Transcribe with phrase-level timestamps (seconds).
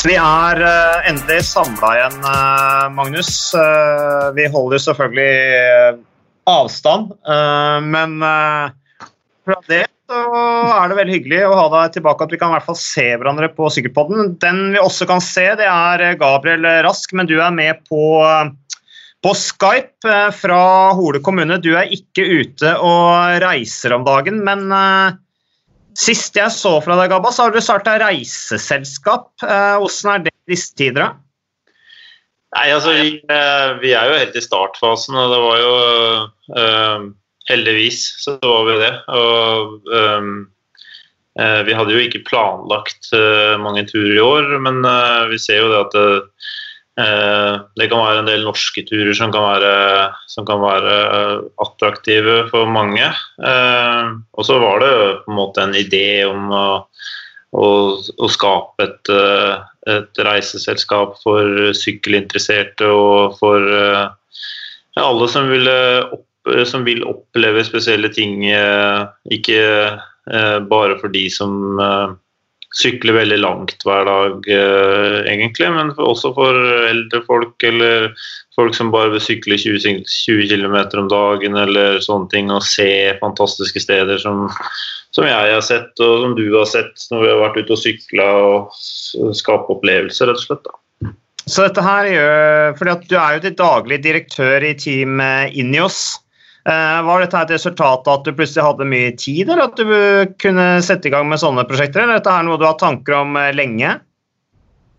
[0.00, 3.50] Vi er uh, endelig samla igjen, uh, Magnus.
[3.52, 5.98] Uh, vi holder selvfølgelig
[6.48, 7.10] avstand,
[7.92, 10.22] men fra det så
[10.72, 12.26] er det veldig hyggelig å ha deg tilbake.
[12.26, 14.32] At vi kan i hvert fall se hverandre på Sykkelpodden.
[14.42, 18.02] Den vi også kan se, det er Gabriel Rask, men du er med på,
[19.22, 20.64] på Skype fra
[20.98, 21.60] Hole kommune.
[21.62, 24.66] Du er ikke ute og reiser om dagen, men
[25.98, 29.32] Sist jeg så fra deg, Gabba, så har du starta reiseselskap.
[29.42, 31.02] Hvordan er det i disse tider?
[31.02, 31.10] da?
[32.56, 35.74] Nei, altså vi, eh, vi, er jo helt i startfasen, og det var jo
[36.58, 37.10] uh,
[37.50, 38.94] Heldigvis så var vi det.
[39.14, 40.30] Og uh,
[41.66, 43.12] vi hadde jo ikke planlagt
[43.62, 44.82] mange turer i år, men
[45.30, 46.22] vi ser jo det at Eh,
[46.98, 49.72] det kan være en del norske turer som kan være,
[50.28, 50.96] som kan være
[51.62, 53.06] attraktive for mange.
[53.06, 54.92] Eh, og så var det
[55.24, 56.66] på en måte en idé om å,
[57.56, 59.54] å, å skape et, eh,
[59.94, 63.70] et, reiseselskap for sykkelinteresserte og for
[65.00, 66.26] alle som, opp,
[66.68, 68.42] som vil oppleve spesielle ting.
[69.32, 69.62] Ikke
[70.68, 72.18] bare for de som
[72.76, 75.70] sykle veldig langt hver dag, uh, egentlig.
[75.74, 78.10] Men også for eldre folk eller
[78.58, 82.52] folk som bare vil sykle 20, 20 km om dagen eller sånne ting.
[82.54, 84.46] Og se fantastiske steder som,
[85.16, 87.82] som, jeg har sett, og som du har sett når vi har vært ute og
[87.82, 90.70] sykla og skape opplevelser, rett og slett.
[90.70, 90.76] da.
[91.50, 96.19] Så dette her gjør, fordi at Du er jo til daglig direktør i Team Inios.
[96.68, 100.34] Eh, var dette et resultat av at du plutselig hadde mye tid, eller at du
[100.42, 102.04] kunne sette i gang med sånne prosjekter?
[102.04, 103.94] Eller er dette noe du har tanker om eh, lenge?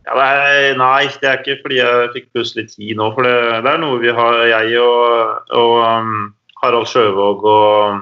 [0.08, 3.12] Ja, nei, nei, det er ikke fordi jeg fikk plutselig tid nå.
[3.14, 6.16] For det, det er noe vi har, jeg og, og um,
[6.64, 8.02] Harald Sjøvåg og,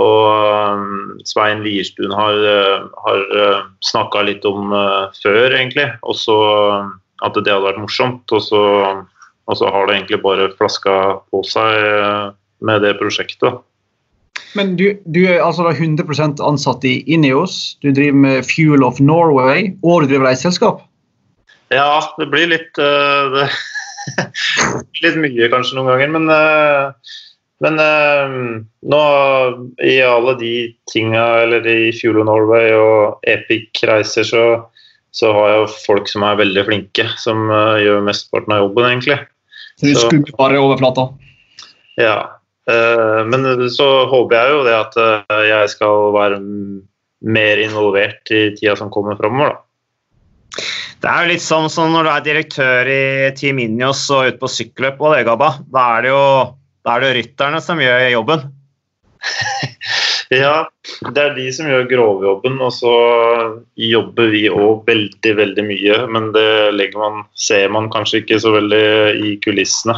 [0.00, 0.24] og
[0.72, 2.40] um, Svein Lierstuen har,
[3.04, 4.72] har uh, snakka litt om
[5.20, 5.90] før, egentlig.
[6.08, 6.38] Og så
[6.80, 8.24] um, at det hadde vært morsomt.
[8.32, 8.62] Og så,
[9.44, 10.96] og så har det egentlig bare flaska
[11.28, 12.32] på seg.
[12.64, 13.62] Uh, med det prosjektet.
[14.54, 19.72] Men du, du er altså 100% ansatt i Ineos, du driver med Fuel of Norway,
[19.82, 20.84] og du driver reiseselskap?
[21.74, 23.48] Ja, det blir litt uh, det,
[25.02, 27.16] Litt mye kanskje noen ganger, men, uh,
[27.64, 28.32] men eh,
[28.92, 29.02] nå
[29.86, 30.54] i alle de
[30.90, 34.44] tinga, eller i Fuel of Norway og Epic reiser, så,
[35.14, 37.48] så har jeg folk som er veldig flinke, som
[37.80, 39.18] gjør mesteparten av jobben, egentlig.
[39.80, 41.08] Så du skrur bare overflata?
[41.96, 42.33] Ja,
[43.28, 46.40] men så håper jeg jo det at eh, jeg skal være
[47.24, 49.60] mer involvert i tida som kommer framover, da.
[51.04, 53.04] Det er jo litt sånn som når du er direktør i
[53.36, 55.50] Team Injos og ute på sykkelløp og det, Gabba.
[55.68, 56.22] Da er det jo
[56.84, 58.42] da er det rytterne som gjør jobben.
[60.44, 60.66] ja,
[61.16, 62.92] det er de som gjør grovjobben, og så
[63.80, 65.98] jobber vi òg veldig, veldig mye.
[66.12, 68.84] Men det man, ser man kanskje ikke så veldig
[69.16, 69.96] i kulissene.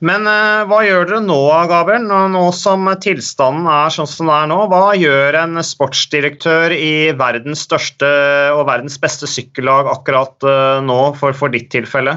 [0.00, 1.38] Men uh, hva gjør dere nå,
[1.68, 4.58] Gabriel, nå, nå, som tilstanden er sånn som det er nå?
[4.72, 8.08] Hva gjør en sportsdirektør i verdens største
[8.54, 12.16] og verdens beste sykkellag akkurat uh, nå, for, for, ditt tilfelle?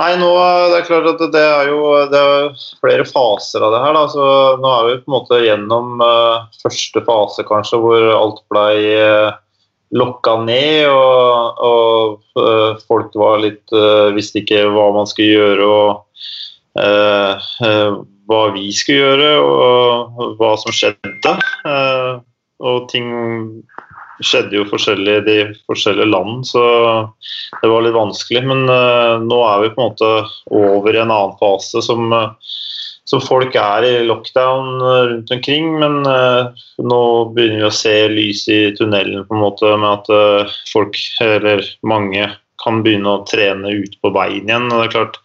[0.00, 0.30] Nei, nå,
[0.72, 3.98] Det er klart at det er jo det er flere faser av det her.
[3.98, 4.04] Da.
[4.14, 4.28] Så
[4.62, 9.36] nå er vi på en måte gjennom uh, første fase, kanskje, hvor alt blei uh,
[9.92, 10.88] lokka ned.
[10.88, 13.76] Og, og folk var litt
[14.16, 15.68] visste ikke hva man skulle gjøre.
[15.68, 16.11] og Eh, eh,
[18.32, 21.36] hva vi skulle gjøre og hva som skjedde.
[21.68, 22.12] Eh,
[22.62, 23.08] og ting
[24.22, 26.62] skjedde jo forskjellig i de forskjellige land, så
[27.58, 28.44] det var litt vanskelig.
[28.46, 28.68] Men
[29.26, 30.10] nå er vi på en måte
[30.54, 32.14] over i en annen fase som
[33.10, 34.78] så folk er i lockdown
[35.10, 37.00] rundt omkring, men nå
[37.34, 42.30] begynner vi å se lys i tunnelen på en måte med at folk, eller mange,
[42.62, 44.70] kan begynne å trene ute på veien igjen.
[44.70, 45.18] og det er klart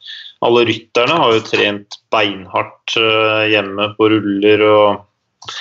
[0.45, 5.51] alle rytterne har jo trent beinhardt eh, hjemme på ruller og,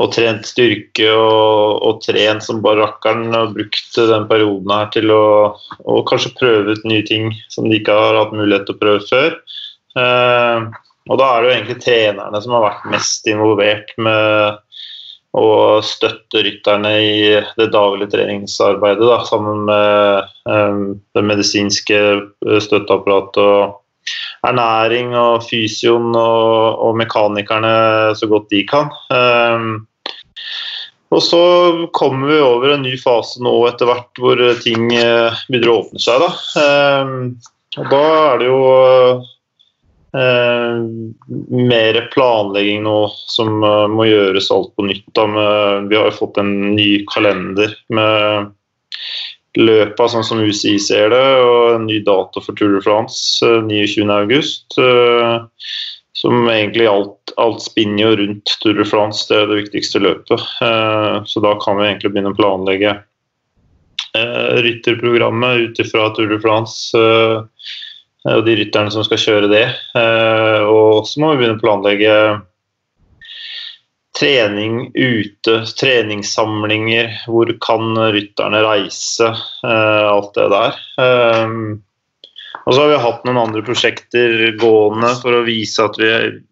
[0.00, 5.12] og trent styrke og, og, trent som bare rakkeren og brukt den perioden her til
[5.14, 9.06] å kanskje prøve ut nye ting som de ikke har hatt mulighet til å prøve
[9.08, 9.38] før.
[9.98, 10.68] Eh,
[11.10, 14.60] og da er det jo egentlig trenerne som har vært mest involvert med
[15.32, 17.20] å støtte rytterne i
[17.56, 20.82] det daglige treningsarbeidet, da, sammen med eh,
[21.16, 22.00] det medisinske
[22.66, 23.78] støtteapparatet og
[24.46, 27.72] ernæring og fysioen og, og, mekanikerne
[28.18, 28.90] så godt de kan.
[29.14, 29.86] Um,
[31.12, 31.42] og så
[31.92, 36.02] kommer vi over en ny fase nå etter hvert hvor ting uh, begynner å åpne
[36.02, 36.24] seg.
[36.24, 36.30] Da.
[37.02, 37.12] Um,
[37.78, 38.62] og da er det jo
[40.16, 40.80] uh,
[41.52, 42.96] mer planlegging nå
[43.30, 45.22] som uh, må gjøres alt på nytt.
[45.36, 48.50] Med, vi har jo fått en ny kalender med
[49.58, 55.48] løpa sånn som UCI ser det, og en ny dato for Tour de France 29.8.
[56.22, 60.40] Som egentlig alt, alt spinner jo rundt Tour de France, det er det viktigste løpet.
[61.28, 62.94] Så da kan vi egentlig begynne å planlegge
[64.12, 66.92] rytterprogrammet ut ifra Tour de France
[68.22, 69.66] og de rytterne som skal kjøre det.
[70.68, 72.14] Og så må vi begynne å planlegge
[74.18, 79.30] trening ute, treningssamlinger, hvor kan rytterne reise,
[79.64, 80.76] eh, alt det der.
[81.00, 81.80] Um,
[82.62, 86.10] og så har vi hatt noen andre prosjekter gående for å vise at vi,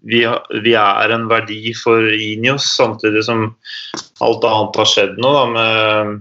[0.08, 0.24] vi,
[0.64, 3.44] vi er en verdi for Inios, samtidig som
[4.24, 6.16] alt annet har skjedd nå da, med,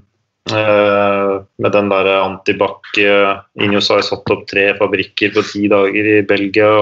[0.54, 2.92] uh, med den der antibac.
[3.00, 6.74] Inios har satt opp tre fabrikker på ti dager i Belgia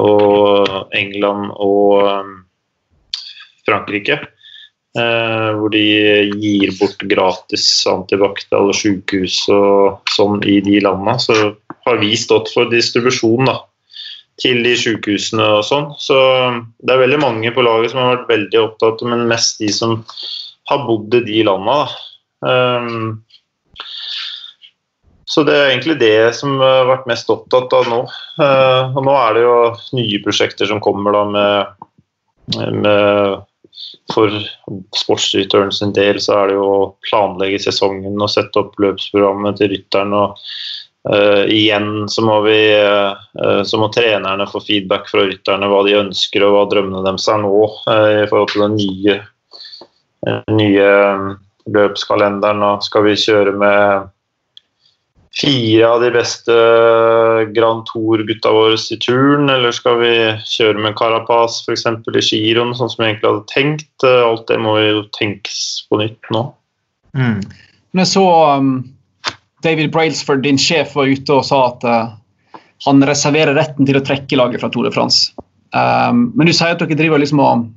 [0.00, 2.32] og England og um,
[3.68, 4.20] Frankrike.
[4.92, 5.80] Eh, hvor de
[6.36, 11.16] gir bort gratis antibac til alle sykehus og sånn i de landene.
[11.22, 11.36] Så
[11.86, 13.56] har vi stått for distribusjon da,
[14.42, 15.86] til de sykehusene og sånn.
[15.96, 16.18] Så
[16.84, 20.02] det er veldig mange på laget som har vært veldig opptatt, men mest de som
[20.68, 21.78] har bodd i de landene.
[22.42, 23.22] Um,
[25.24, 28.02] så det er egentlig det som har vært mest opptatt av nå.
[28.36, 29.56] Uh, og nå er det jo
[29.96, 31.88] nye prosjekter som kommer da med,
[32.76, 33.40] med
[34.12, 34.30] for
[34.96, 39.72] sportsrytteren sin del så er det jo å planlegge sesongen og sette opp løpsprogrammet til
[39.72, 40.14] rytteren.
[40.16, 40.38] og
[41.10, 45.98] uh, Igjen så må, vi, uh, så må trenerne få feedback fra rytterne hva de
[46.02, 47.52] ønsker og hva drømmene deres er nå
[47.88, 49.18] uh, i forhold til den nye,
[50.52, 50.90] nye
[51.72, 52.66] løpskalenderen.
[52.68, 54.10] Og skal vi kjøre med
[55.32, 56.54] fire av de beste
[57.56, 60.14] Grand Tour-gutta våre i turn, eller skal vi
[60.44, 61.86] kjøre med Carapaz f.eks.
[61.88, 64.04] i giroen, sånn som vi egentlig hadde tenkt?
[64.04, 66.44] Alt det må jo tenkes på nytt nå.
[67.16, 67.40] Mm.
[67.92, 68.26] Men jeg så
[68.58, 68.74] um,
[69.64, 74.04] David Brailsford, din sjef, var ute og sa at uh, han reserverer retten til å
[74.04, 75.32] trekke laget fra Tour de France.
[75.72, 77.68] Um, men du sier at dere driver liksom og,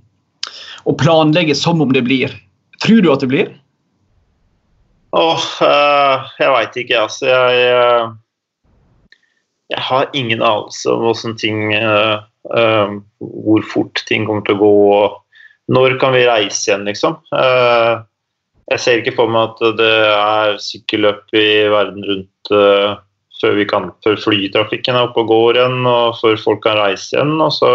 [0.83, 2.33] og planlegger som om det blir.
[2.83, 3.53] Tror du at det blir?
[5.15, 7.27] Åh, uh, jeg veit ikke, altså.
[7.29, 8.09] Jeg, uh,
[9.71, 12.25] jeg, har ingen anelse om hvordan ting uh,
[13.21, 14.73] Hvor fort ting kommer til å gå.
[14.97, 17.17] og Når kan vi reise igjen, liksom?
[18.65, 22.51] jeg ser ikke for meg at det er sykkelløp i verden rundt
[23.41, 27.33] før, kan, før flytrafikken er oppe og går igjen, og før folk kan reise igjen.
[27.41, 27.71] og så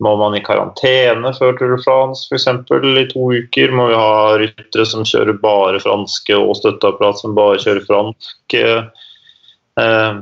[0.00, 2.48] må man i karantene før Tour de France f.eks.
[2.48, 3.72] i to uker?
[3.76, 10.20] Må vi ha ryttere som kjører bare franske og støtteapparat som bare kjører fransk eh,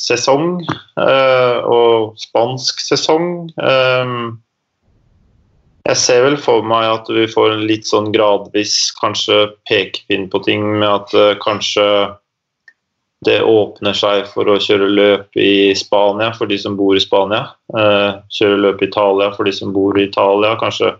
[0.00, 0.60] sesong?
[1.04, 3.50] Eh, og spansk sesong?
[3.60, 4.14] Eh,
[5.88, 10.42] jeg ser vel for meg at vi får en litt sånn gradvis kanskje pekepinn på
[10.44, 11.84] ting med at eh, kanskje
[13.26, 17.48] det åpner seg for å kjøre løp i Spania for de som bor i Spania.
[17.74, 20.54] Eh, kjøre løp i Italia for de som bor i Italia.
[20.60, 20.92] Kanskje,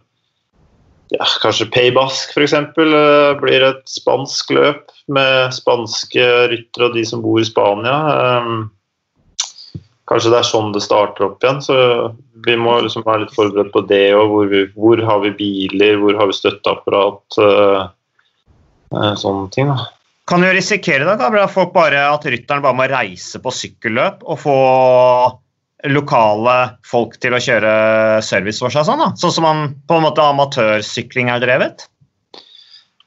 [1.15, 2.57] ja, kanskje Paybask f.eks.
[2.59, 7.99] Eh, blir et spansk løp med spanske ryttere og de som bor i Spania.
[8.17, 9.79] Eh,
[10.11, 11.63] kanskje det er sånn det starter opp igjen.
[11.63, 11.77] så
[12.49, 14.09] Vi må liksom være litt forberedt på det.
[14.19, 14.35] òg.
[14.35, 17.39] Hvor, hvor har vi biler, hvor har vi støtteapparat?
[17.39, 17.87] Eh,
[18.99, 19.71] eh sånne ting.
[19.71, 19.87] da.
[20.29, 24.57] Kan jo risikere da, folk bare, at rytteren bare må reise på sykkelløp og få
[25.89, 26.57] lokale
[26.87, 27.73] folk til å kjøre
[28.27, 29.13] service for seg, sånn, da?
[29.17, 31.87] sånn som man på en måte amatørsykling er drevet?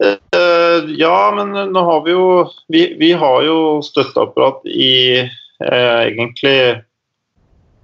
[0.01, 6.81] Uh, ja, men nå har vi jo Vi, vi har jo støtteapparat i uh, egentlig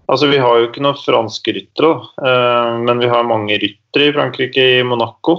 [0.10, 1.92] Altså, Vi har jo ikke noen franske ryttere,
[2.24, 5.36] uh, men vi har mange ryttere i Frankrike, i Monaco.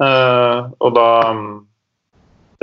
[0.00, 1.08] og da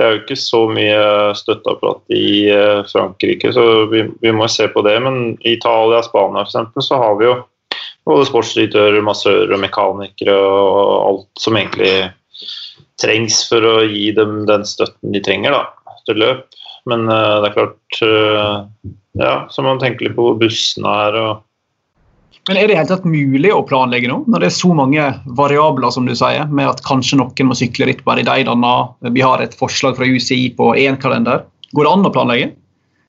[0.00, 1.00] det er jo ikke så mye
[1.36, 4.94] støtteapparat i eh, Frankrike, så vi, vi, må se på det.
[5.04, 7.34] Men i Italia og Spania eksempel, så har vi jo
[8.08, 10.80] både sportsdirektører, massører og mekanikere og
[11.10, 11.92] alt som egentlig
[13.00, 15.60] trengs for å gi dem den støtten de trenger da,
[16.08, 16.46] til løp.
[16.88, 18.64] Men uh, det er klart uh,
[19.20, 21.20] Ja, så må man tenke litt på bussene er.
[21.20, 21.44] og
[22.50, 25.04] men Er det helt tatt mulig å planlegge nå, når det er så mange
[25.38, 28.72] variabler, som du sier, med at kanskje noen må sykle litt bare i de dagene,
[29.14, 31.44] Vi har et forslag fra UCI på én kalender.
[31.78, 32.48] Går det an å planlegge?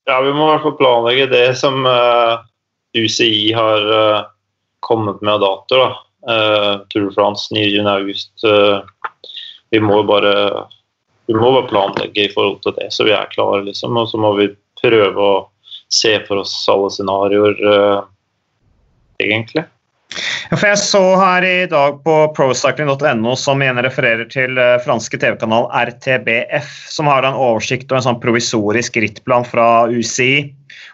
[0.05, 2.37] Ja, vi må i hvert fall planlegge det som uh,
[2.93, 4.29] eh, UCI har uh,
[4.85, 5.97] kommet med av datoer.
[6.21, 8.45] Uh, Tour de France 9.8.
[8.45, 9.17] Uh,
[9.73, 10.35] vi må bare
[11.25, 13.65] vi må bare planlegge i forhold til det, så vi er klare.
[13.65, 15.45] liksom, Og så må vi prøve å
[15.89, 17.57] se for oss alle scenarioer.
[19.27, 19.67] Egentlig.
[20.51, 25.69] For Jeg så her i dag på procycling.no, som igjen refererer til uh, franske TV-kanal
[25.87, 30.49] RTBF, som har en oversikt og en sånn provisorisk rittplan fra UCI.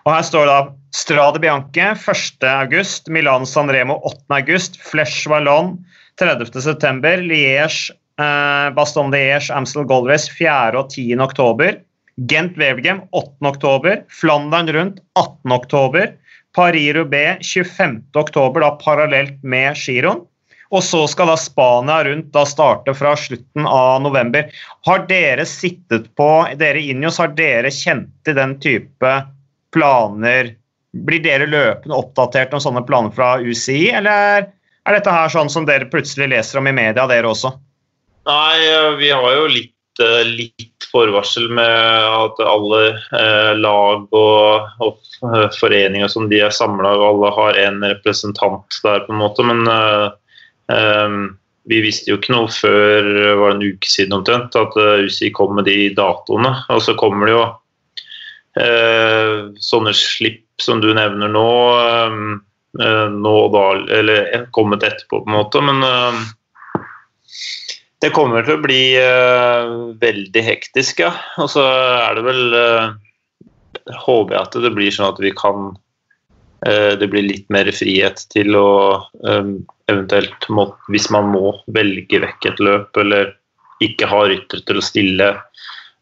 [0.05, 0.59] Og Her står det
[0.97, 5.73] Strade Bianche 1.8, Milan San Remo 8.8, Flesh Wallon
[6.21, 10.77] 30.9, Liège, uh, Baston Liège, Amstel Gold 4.
[10.77, 11.17] og 10.
[11.25, 11.81] oktober.
[12.29, 16.15] Gent Wevelgem 8.10, Flandern rundt 18.10.
[16.57, 20.25] Paris-Roubais 25.10, da parallelt med giroen.
[20.73, 24.49] Og så skal da Spania rundt da starte fra slutten av november.
[24.83, 26.27] Har dere sittet på
[26.59, 29.13] Dere Injos, har dere kjent til den type
[29.75, 30.51] planer?
[31.07, 34.49] Blir dere løpende oppdatert om sånne planer fra UCI, eller
[34.87, 37.53] er dette her sånn som dere plutselig leser om i media, dere også?
[38.27, 38.59] Nei,
[38.99, 39.76] vi har jo litt
[40.27, 41.73] litt forvarsel med
[42.07, 47.59] at alle eh, lag og, og, eh, foreninger som de er samla, og alle har
[47.65, 49.45] en representant der, på en måte.
[49.47, 50.07] Men eh,
[50.73, 51.19] eh,
[51.67, 53.11] vi visste jo ikke noe før
[53.41, 56.53] var det en uke siden omtrent, at UCI kom med de datoene.
[56.71, 57.45] Og så kommer det jo
[58.63, 61.49] eh, sånne slipp som du nevner nå,
[63.13, 65.61] nå da, eller kommet etterpå, på en måte.
[65.61, 65.83] men
[68.07, 71.11] det kommer til å bli uh, veldig hektisk, ja.
[71.41, 72.95] Og så er det vel uh,
[74.03, 75.71] Håper jeg at det blir sånn at vi kan
[76.65, 78.69] uh, Det blir litt mer frihet til å
[79.23, 79.57] um,
[79.91, 83.35] eventuelt må, Hvis man må velge vekk et løp eller
[83.83, 85.27] ikke ha ryttere til å stille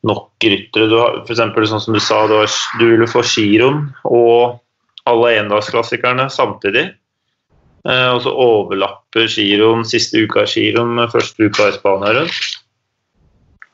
[0.05, 0.87] nok ryttere.
[0.87, 1.41] Du har f.eks.
[1.71, 4.61] sånn som du sa, du, har, du vil få giroen og
[5.09, 6.87] alle endagsklassikerne samtidig.
[7.85, 12.39] Eh, og så overlapper giroen siste uka i giroen med første uka i Spania rundt.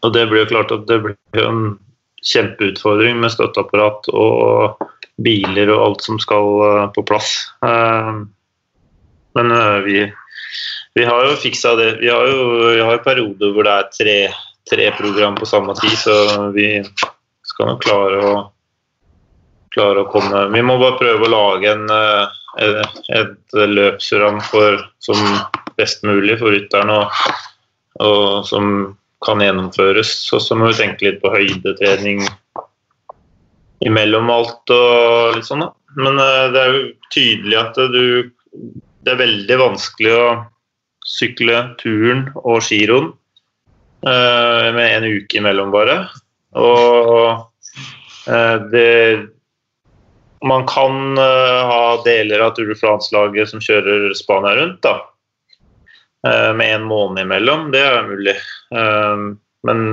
[0.01, 1.77] Og det blir jo klart at det blir en
[2.27, 4.81] kjempeutfordring med støtteapparat og
[5.21, 7.33] biler og alt som skal eh, på plass.
[7.63, 8.13] Eh,
[9.31, 9.53] men
[9.85, 10.01] vi,
[10.99, 11.91] vi har jo fiksa det.
[12.01, 14.15] Vi har jo vi har perioder hvor det er tre,
[14.67, 16.81] tre program på samme tid, så vi
[17.47, 18.33] skal nok klare å,
[19.71, 21.87] klare å komme Vi må bare prøve å lage en
[22.59, 24.41] et løpsprogram
[24.99, 25.19] som
[25.77, 27.11] best mulig for rytteren, og,
[28.03, 30.13] og, som kan gjennomføres.
[30.35, 32.25] Og så må vi tenke litt på høydetrening
[33.87, 35.71] imellom alt og litt sånn, da.
[35.97, 38.31] Men uh, det er jo tydelig at du
[39.01, 40.25] Det er veldig vanskelig å
[41.07, 43.07] sykle turen og giroen
[44.05, 46.03] uh, med en uke imellom, bare.
[46.53, 47.47] Og
[48.69, 48.91] det
[50.41, 54.97] man kan uh, ha deler av Tour de France-laget som kjører Spania rundt, da.
[56.27, 57.69] Uh, med en måned imellom.
[57.73, 58.35] Det er mulig.
[58.73, 59.33] Uh,
[59.67, 59.83] men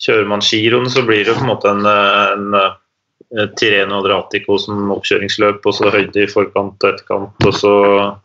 [0.00, 5.60] kjører man giroen, så blir det på en måte en, en Tireno Adriatico som oppkjøringsløp,
[5.62, 7.74] og så høyde i forkant og etterkant, og så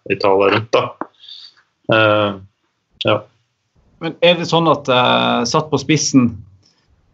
[0.10, 2.00] Italia rundt, da.
[3.06, 3.18] ja.
[4.02, 4.90] Men er det sånn at
[5.52, 6.32] satt på spissen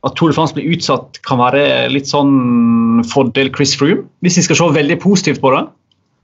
[0.02, 4.08] at Tour de France blir utsatt, kan være litt sånn fordel Chris Froome?
[4.26, 5.66] Hvis vi skal se veldig positivt på det?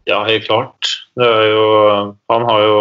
[0.09, 0.93] Ja, helt klart.
[1.19, 1.65] Det er jo
[2.31, 2.77] Han har jo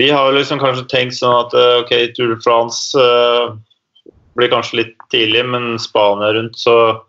[0.00, 3.52] Vi har liksom kanskje tenkt sånn at eh, OK, Tour de France uh,
[4.38, 7.02] blir kanskje litt tidlig, men Spania rundt, så,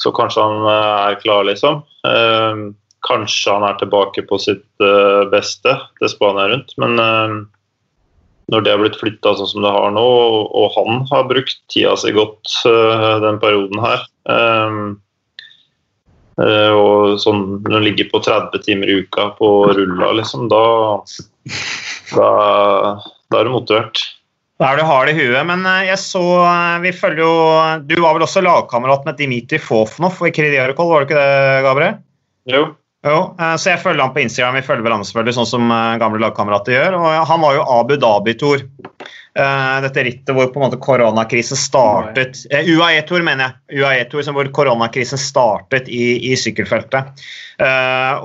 [0.00, 1.82] så kanskje han uh, er klar, liksom.
[2.06, 2.70] Uh,
[3.04, 4.64] kanskje han er tilbake på sitt
[5.34, 6.96] beste til Spania rundt, men
[8.52, 10.06] når det har blitt flytta sånn som det har nå,
[10.56, 14.78] og han har brukt tida si godt uh, den perioden her um,
[16.40, 20.62] uh, Og sånn når han ligger på 30 timer i uka på rulla, liksom, da,
[22.16, 22.30] da,
[23.28, 24.04] da er du motivert.
[24.58, 26.22] Da er du hard i huet, men jeg så
[26.82, 27.34] Vi følger jo
[27.86, 32.00] Du var vel også lagkamerat med Dimitri Fofonov i Kridiarkol, var du ikke det, Gabriel?
[32.48, 32.64] Jo.
[33.06, 35.98] Jo, eh, så jeg følger han på Instagram, vi følger hverandre selvfølgelig, sånn som eh,
[36.02, 36.96] gamle lagkamerater gjør.
[36.98, 38.64] og Han var jo Abu Dhabi-tour.
[39.38, 43.78] Eh, dette rittet hvor på en måte koronakrisen startet UAE-tour, mener jeg.
[43.84, 47.22] UAE-tour Hvor koronakrisen startet i, i sykkelfeltet.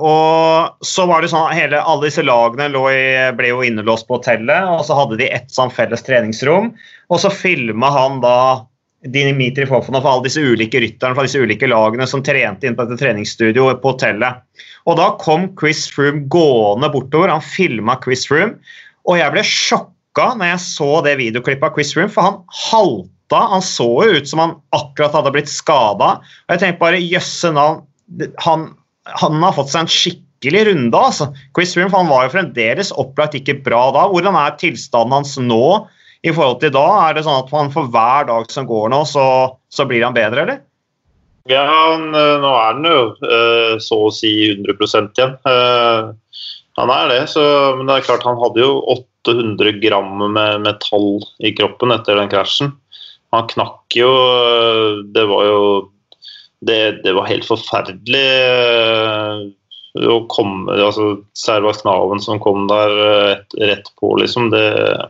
[0.02, 3.06] og så var det sånn hele, Alle disse lagene i,
[3.38, 6.72] ble jo innelåst på hotellet, og så hadde de ett sånn felles treningsrom.
[7.14, 8.66] Og så filma han da
[9.04, 12.86] Dimitri Fofonov for alle disse ulike rytterne fra disse ulike lagene som trente inn på
[12.86, 14.44] dette treningsstudioet på hotellet.
[14.88, 17.32] Og Da kom Chris Froome gående bortover.
[17.32, 18.56] Han filma Chris Froome.
[19.04, 23.40] Og jeg ble sjokka når jeg så det videoklippet av Chris Froome, for han halta.
[23.52, 26.14] Han så jo ut som han akkurat hadde blitt skada.
[26.46, 27.84] Og jeg tenkte bare jøsse navn
[28.44, 28.68] han,
[29.16, 30.96] han, har fått seg en skikkelig runde.
[30.96, 31.30] altså.
[31.56, 34.08] Chris Froome han var jo fremdeles opplagt ikke bra da.
[34.12, 35.64] Hvordan er tilstanden hans nå?
[36.24, 36.84] I forhold til da?
[37.04, 39.24] Er det sånn at han for hver dag som går nå, så,
[39.72, 40.62] så blir han bedre, eller?
[41.50, 43.00] Ja, han, nå er han jo
[43.84, 45.34] så å si 100% igjen.
[46.80, 47.42] Han er det, så,
[47.76, 48.78] men det er klart han hadde jo
[49.26, 52.72] 800 gram med metall i kroppen etter den krasjen.
[53.34, 54.08] Han knakk jo
[55.10, 55.60] Det var jo
[56.62, 58.28] Det, det var helt forferdelig
[59.94, 62.94] å komme altså servaksnaven som kom der
[63.58, 64.48] rett, på, liksom.
[64.54, 64.64] Det
[64.94, 65.04] Eh,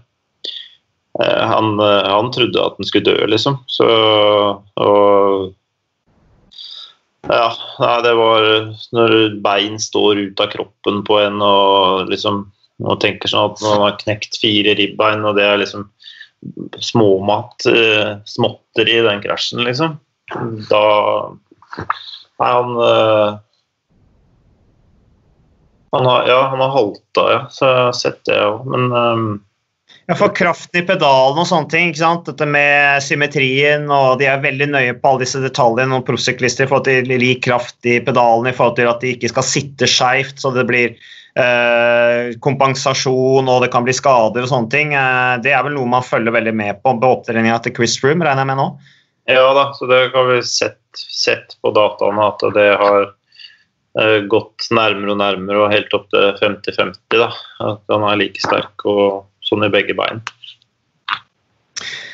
[1.22, 3.60] han, eh, han, trodde at han skulle dø, liksom.
[3.66, 3.86] Så
[4.74, 5.52] og
[7.24, 8.46] Ja, nei, det var
[8.92, 12.50] når bein står ut av kroppen på en og liksom
[12.84, 15.86] og tenker sånn at man har knekt fire ribbein, og det er liksom
[16.82, 19.94] småmat, eh, småtter i den krasjen, liksom.
[20.68, 20.84] Da
[22.34, 23.40] Nei, han
[25.94, 27.40] han har, ja, han har halta, ja.
[27.50, 28.64] Så jeg har sett det òg.
[28.66, 29.28] Men um,
[30.06, 31.90] ja, for kraften i pedalen og sånne ting.
[31.90, 32.26] ikke sant?
[32.28, 35.96] Dette med symmetrien, og de er veldig nøye på alle disse detaljene.
[35.96, 39.48] og proffsyklister får til lik kraft i pedalen i forhold til at de ikke skal
[39.48, 44.94] sitte skeivt, så det blir eh, kompensasjon og det kan bli skader og sånne ting.
[44.98, 48.22] Eh, det er vel noe man følger veldig med på på opptreninga til Chris Room,
[48.22, 48.70] regner jeg med nå?
[49.32, 53.06] Ja da, så det har vi sett, sett på dataene at det har
[54.00, 56.98] eh, gått nærmere og nærmere og helt opp til 50-50.
[57.16, 57.30] da,
[57.64, 58.84] At han er like sterk.
[58.84, 60.22] og sånn i begge bein.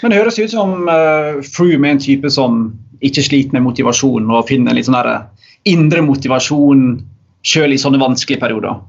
[0.01, 2.71] Men det høres ut som uh, Froome er en type som
[3.05, 5.29] ikke sliter med motivasjon og finner litt sånn der
[5.69, 7.01] indre motivasjon
[7.47, 8.81] sjøl i sånne vanskelige perioder.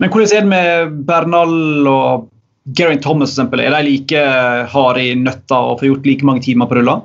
[0.00, 2.28] Men hvordan er det med Bernal og
[2.76, 3.52] Geraint Thomas f.eks.?
[3.58, 4.24] Er de like
[4.72, 7.00] harde i nøtta og får gjort like mange timer på rulla?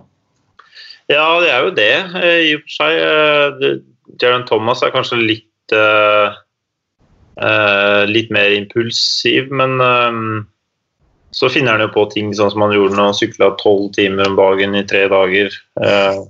[1.12, 2.96] Ja, det er jo det, eh, i og for seg.
[2.98, 3.75] Eh,
[4.22, 6.34] Geraint Thomas er kanskje litt uh,
[7.41, 10.46] uh, litt mer impulsiv, men uh,
[11.35, 14.29] så finner han jo på ting sånn som han gjorde når han sykla tolv timer
[14.29, 15.51] om dagen i tre dager.
[15.83, 16.21] Eh,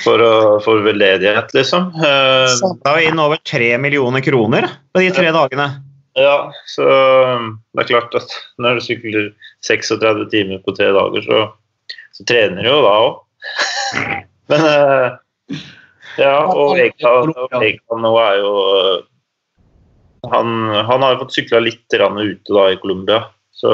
[0.00, 0.24] for,
[0.64, 1.90] for, veldedighet, liksom.
[2.00, 5.68] Eh, Satte inn over tre millioner kroner på de tre dagene.
[6.18, 9.28] Ja, så det er klart at når du sykler
[9.68, 11.44] 36 timer på tre dager, så,
[12.16, 13.20] så trener du jo da òg.
[14.50, 15.60] Men eh,
[16.18, 18.52] ja, og Ekan nå er jo
[20.32, 20.48] han,
[20.88, 23.20] han har jo fått sykla litt ute da i Colombia.
[23.52, 23.70] Så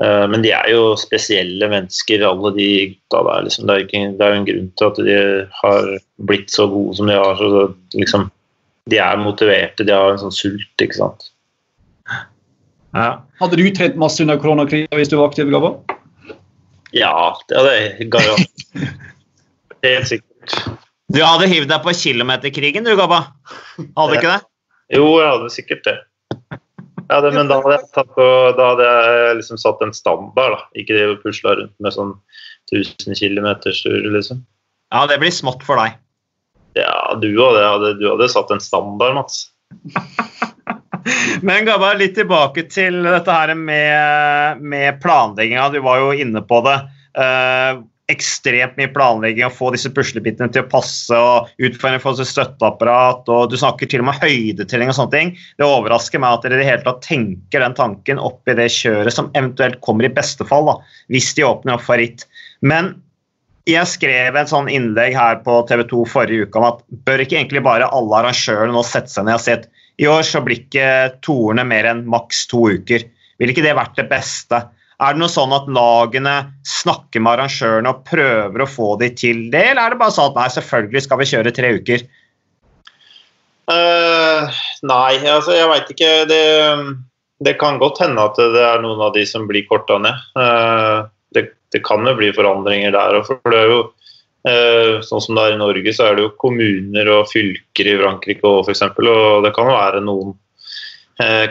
[0.00, 3.46] uh, Men de er jo spesielle mennesker, alle de gutta der.
[3.48, 3.66] Liksom.
[3.66, 5.18] Det, er ikke, det, er jo en grunn til at de
[5.62, 5.80] har
[6.30, 7.34] blitt så gode som de har.
[7.40, 7.66] Så det,
[8.02, 8.22] liksom,
[8.92, 11.30] de er motiverte, de har en sånn sult, ikke sant.
[12.96, 13.10] Ja.
[13.42, 15.74] Hadde du trent masse under koronakrisen hvis du var aktiv, Gabba?
[16.96, 18.66] Ja, det hadde jeg garantert.
[19.84, 20.85] Helt sikkert.
[21.12, 23.22] Du hadde hivd deg på kilometerkrigen du, Gabba?
[23.78, 24.42] Hadde du ikke det?
[24.96, 25.96] Jo, jeg hadde sikkert det.
[27.06, 28.16] Ja, det men da hadde, jeg, tatt,
[28.58, 30.60] da hadde jeg liksom satt en standard, da.
[30.78, 32.16] Ikke det å pusle rundt med sånn
[32.74, 34.42] 1000 km-tur, liksom.
[34.94, 35.94] Ja, det blir smått for deg.
[36.76, 39.46] Ja, du hadde, du hadde satt en standard, Mats.
[41.46, 45.68] Men Gabba, litt tilbake til dette her med, med planlegginga.
[45.70, 46.76] Du var jo inne på det.
[47.16, 51.14] Uh, ekstremt mye planlegging å få disse puslebitene til å passe.
[51.16, 55.32] og Utfordring for støtteapparat, og du snakker til og med høydetelling og sånne ting.
[55.58, 58.68] Det overrasker meg at dere i det hele tatt tenker den tanken opp i det
[58.74, 60.76] kjøret som eventuelt kommer i beste fall, da,
[61.12, 62.28] hvis de åpner opp for ritt.
[62.62, 62.94] Men
[63.66, 67.40] jeg skrev en sånn innlegg her på TV 2 forrige uke om at bør ikke
[67.40, 69.66] egentlig bare alle arrangørene nå sette seg ned og si at
[69.98, 73.02] i år så blir ikke toerne mer enn maks to uker.
[73.40, 74.60] Ville ikke det vært det beste?
[74.96, 79.42] Er det noe sånn at lagene snakker med arrangørene og prøver å få de til
[79.52, 82.06] det, eller er det bare sånn at nei, selvfølgelig skal vi kjøre tre uker?
[83.66, 84.46] Uh,
[84.86, 86.12] nei, altså jeg veit ikke.
[86.30, 86.40] Det,
[87.44, 90.24] det, kan godt hende at det er noen av de som blir korta ned.
[90.38, 91.04] Uh,
[91.36, 93.20] det, det, kan jo bli forandringer der.
[93.28, 96.34] For det er jo uh, sånn som det er i Norge, så er det jo
[96.40, 98.86] kommuner og fylker i Frankrike òg, f.eks.
[98.96, 100.45] Og det kan jo være noen Eh,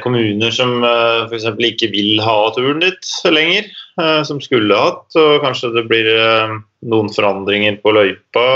[0.03, 1.45] kommuner som eh, f.eks.
[1.69, 3.65] ikke vil ha turen ditt lenger,
[4.01, 5.15] eh, som skulle hatt.
[5.17, 6.05] Og kanskje det blir
[6.85, 8.47] noen forandringer på løypa.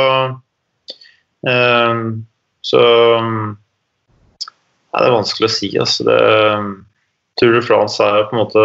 [2.70, 5.70] Så ja, det er vanskelig å si.
[5.80, 6.04] Altså.
[6.10, 6.20] Det,
[7.40, 8.64] Tour de France er på en måte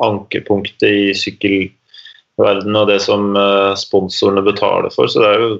[0.00, 3.36] ankepunktet i sykkelverdenen og det som
[3.76, 5.12] sponsorene betaler for.
[5.12, 5.50] Så det er jo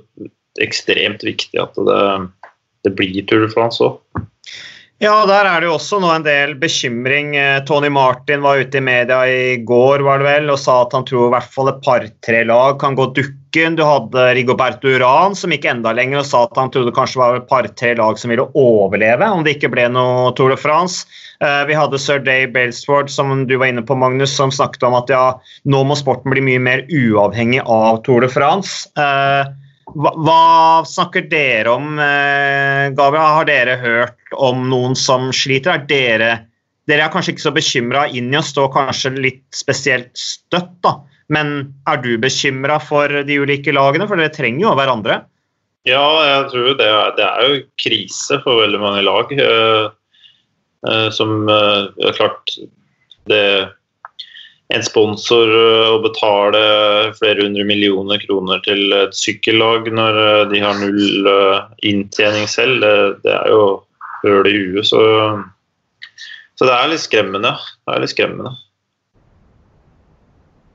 [0.65, 2.01] ekstremt viktig at det,
[2.89, 4.01] det blir Tour de France òg.
[4.99, 7.37] Ja, der er det jo også nå en del bekymring.
[7.39, 10.97] Eh, Tony Martin var ute i media i går var det vel, og sa at
[10.97, 13.77] han tror i hvert fall et par-tre lag kan gå dukken.
[13.79, 17.39] Du hadde Rigoberto Uran som gikk enda lenger og sa at han trodde kanskje var
[17.39, 21.07] et par-tre lag som ville overleve om det ikke ble noe Tour de France.
[21.47, 24.99] Eh, vi hadde sir Day Balesford som du var inne på, Magnus, som snakket om
[24.99, 25.23] at ja,
[25.63, 28.91] nå må sporten bli mye mer uavhengig av Tour de France.
[29.94, 30.42] Hva, hva
[30.88, 33.35] snakker dere om, eh, Gabriel?
[33.38, 35.79] Har dere hørt om noen som sliter?
[35.79, 36.31] Er dere,
[36.88, 38.07] dere er kanskje ikke så bekymra.
[38.12, 40.98] Injos står kanskje litt spesielt støtt, da.
[41.33, 44.09] Men er du bekymra for de ulike lagene?
[44.09, 45.22] For dere trenger jo hverandre.
[45.88, 49.33] Ja, jeg tror det er, det er jo krise for veldig mange lag.
[49.33, 49.88] Eh,
[50.88, 52.57] eh, som eh, klart
[53.29, 53.44] det
[54.75, 56.61] en sponsor å betale
[57.17, 60.19] flere hundre millioner kroner til et sykkellag når
[60.51, 61.31] de har null
[61.89, 63.63] inntjening selv, det, det er jo
[64.25, 64.89] høl i huet.
[64.91, 65.01] Så,
[66.59, 67.55] så, det er litt skremmende.
[67.57, 68.53] Det er litt skremmende.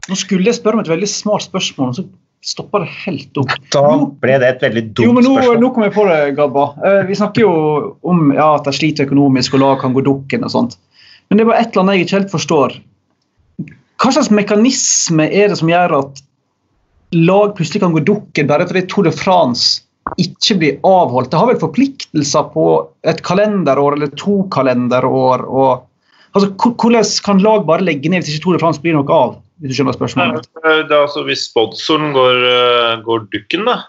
[0.09, 2.07] Nå skulle jeg spørre om et veldig smart spørsmål, og så
[2.43, 3.53] stoppa det helt opp.
[3.71, 3.83] Da
[4.23, 5.61] ble det et veldig dumt jo, men nå, spørsmål.
[5.61, 6.65] Nå kom jeg på det, Gabba.
[7.07, 7.53] Vi snakker jo
[8.09, 10.75] om ja, at de sliter økonomisk og lag kan gå dukken og sånt.
[11.29, 12.75] Men det er bare et eller annet jeg ikke helt forstår.
[14.01, 16.21] Hva slags mekanisme er det som gjør at
[17.13, 19.83] lag plutselig kan gå dukken bare fordi Tour de France
[20.19, 21.31] ikke blir avholdt?
[21.31, 22.67] Det har vel forpliktelser på
[23.07, 25.45] et kalenderår eller to kalenderår.
[25.47, 25.85] Og,
[26.33, 29.39] altså, hvordan kan lag bare legge ned hvis ikke Tour de France blir noe av?
[29.63, 30.47] hvis du skjønner spørsmålet?
[30.63, 32.39] Det er altså Hvis sponsoren går,
[33.05, 33.79] går dukken, da?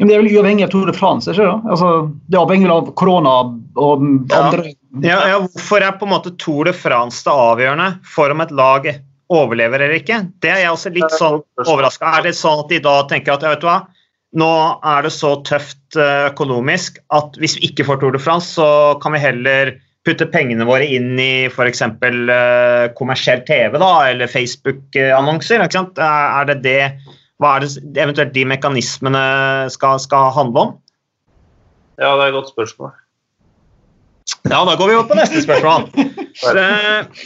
[0.00, 1.28] Men det er vel uavhengig av Tour de France?
[1.28, 1.72] ikke det?
[1.74, 1.90] Altså,
[2.30, 3.34] det er avhengig av korona
[3.76, 4.76] og andre ja.
[5.04, 8.54] Ja, ja, Hvorfor er på en måte Tour de France det avgjørende for om et
[8.56, 8.88] lag
[9.30, 10.22] overlever eller ikke?
[10.42, 12.10] Det er jeg også litt sånn overraska.
[12.18, 13.78] Er det sånn at de da tenker at ja, vet du hva,
[14.40, 14.50] nå
[14.86, 19.16] er det så tøft økonomisk at hvis vi ikke får Tour de France, så kan
[19.16, 19.72] vi heller
[20.06, 21.82] putte pengene våre inn i f.eks.
[21.82, 25.64] Uh, kommersiell TV da, eller Facebook-annonser?
[25.64, 26.00] ikke sant?
[26.00, 26.80] Er det det
[27.40, 29.24] Hva er det eventuelt de mekanismene
[29.72, 30.74] skal, skal handle om?
[32.00, 32.92] Ja, det er et godt spørsmål.
[34.48, 35.88] Ja, da går vi opp på neste spørsmål.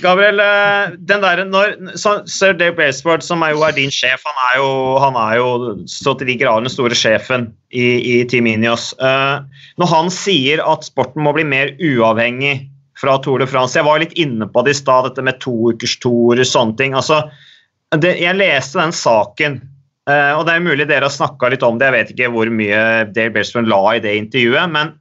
[0.02, 1.74] Gabriel, uh, den der, når,
[2.30, 4.70] Sir Dave Braceford, som er jo er din sjef, han er jo,
[5.02, 5.48] han er jo
[5.90, 8.92] så til de grader den store sjefen i, i Team Inios.
[8.98, 9.44] Uh,
[9.80, 12.56] når han sier at sporten må bli mer uavhengig
[12.98, 16.44] fra Tour de France Jeg var litt inne på det i stad, dette med og
[16.46, 16.94] sånne ting.
[16.94, 17.24] Altså,
[17.98, 19.62] det, jeg leste den saken,
[20.04, 22.80] og det er mulig dere har snakka litt om det, jeg vet ikke hvor mye
[23.16, 24.70] Dave Braceford la i det intervjuet.
[24.70, 24.92] men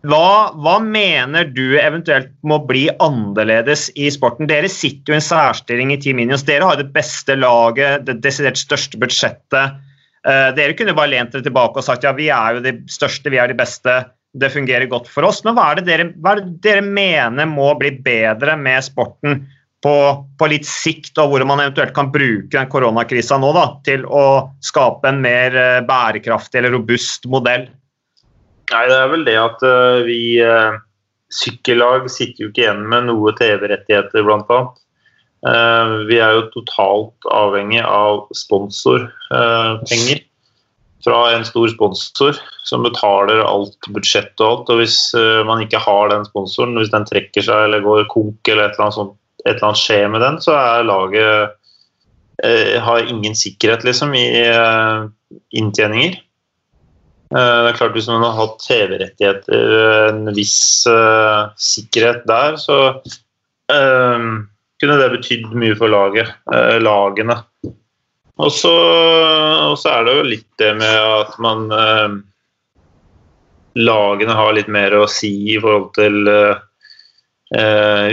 [0.00, 4.48] hva, hva, mener du eventuelt må bli annerledes i sporten?
[4.48, 6.44] Dere sitter jo i en særstilling i Team Minions.
[6.48, 9.76] Dere har det beste laget, det desidert største budsjettet.
[10.24, 13.32] Uh, dere kunne bare lent dere tilbake og sagt ja, vi er jo de største,
[13.32, 13.98] vi er de beste.
[14.40, 15.42] Det fungerer godt for oss.
[15.44, 19.42] Men hva er det dere, er det dere mener må bli bedre med sporten
[19.84, 19.94] på,
[20.40, 24.24] på, litt sikt, og hvor man eventuelt kan bruke den koronakrisa nå da, til å
[24.64, 27.68] skape en mer uh, bærekraftig eller robust modell?
[28.70, 30.78] Nei, det er vel det at uh, vi uh,
[31.34, 34.60] sykkellag sitter jo ikke igjen med noe TV-rettigheter, bl.a.
[35.40, 40.22] Uh, vi er jo totalt avhengig av sponsorpenger
[41.00, 44.72] fra en stor sponsor som betaler alt budsjett og alt.
[44.74, 44.98] Og hvis
[45.48, 48.84] man ikke har den sponsoren, hvis den trekker seg eller går konk eller et eller
[48.84, 49.14] annet, sånt,
[49.46, 51.56] et eller annet skjer med den, så er laget
[52.84, 54.26] har ingen sikkerhet liksom i
[55.56, 56.20] inntjeninger.
[57.30, 57.40] Det
[57.70, 59.74] er klart Hvis man har hatt TV-rettigheter,
[60.10, 62.78] en viss uh, sikkerhet der, så
[63.70, 64.24] uh,
[64.82, 67.38] kunne det betydd mye for laget, uh, lagene.
[68.40, 68.72] Og så,
[69.92, 71.68] er det jo litt det med at man
[73.78, 76.30] Lagene har litt mer å si i forhold til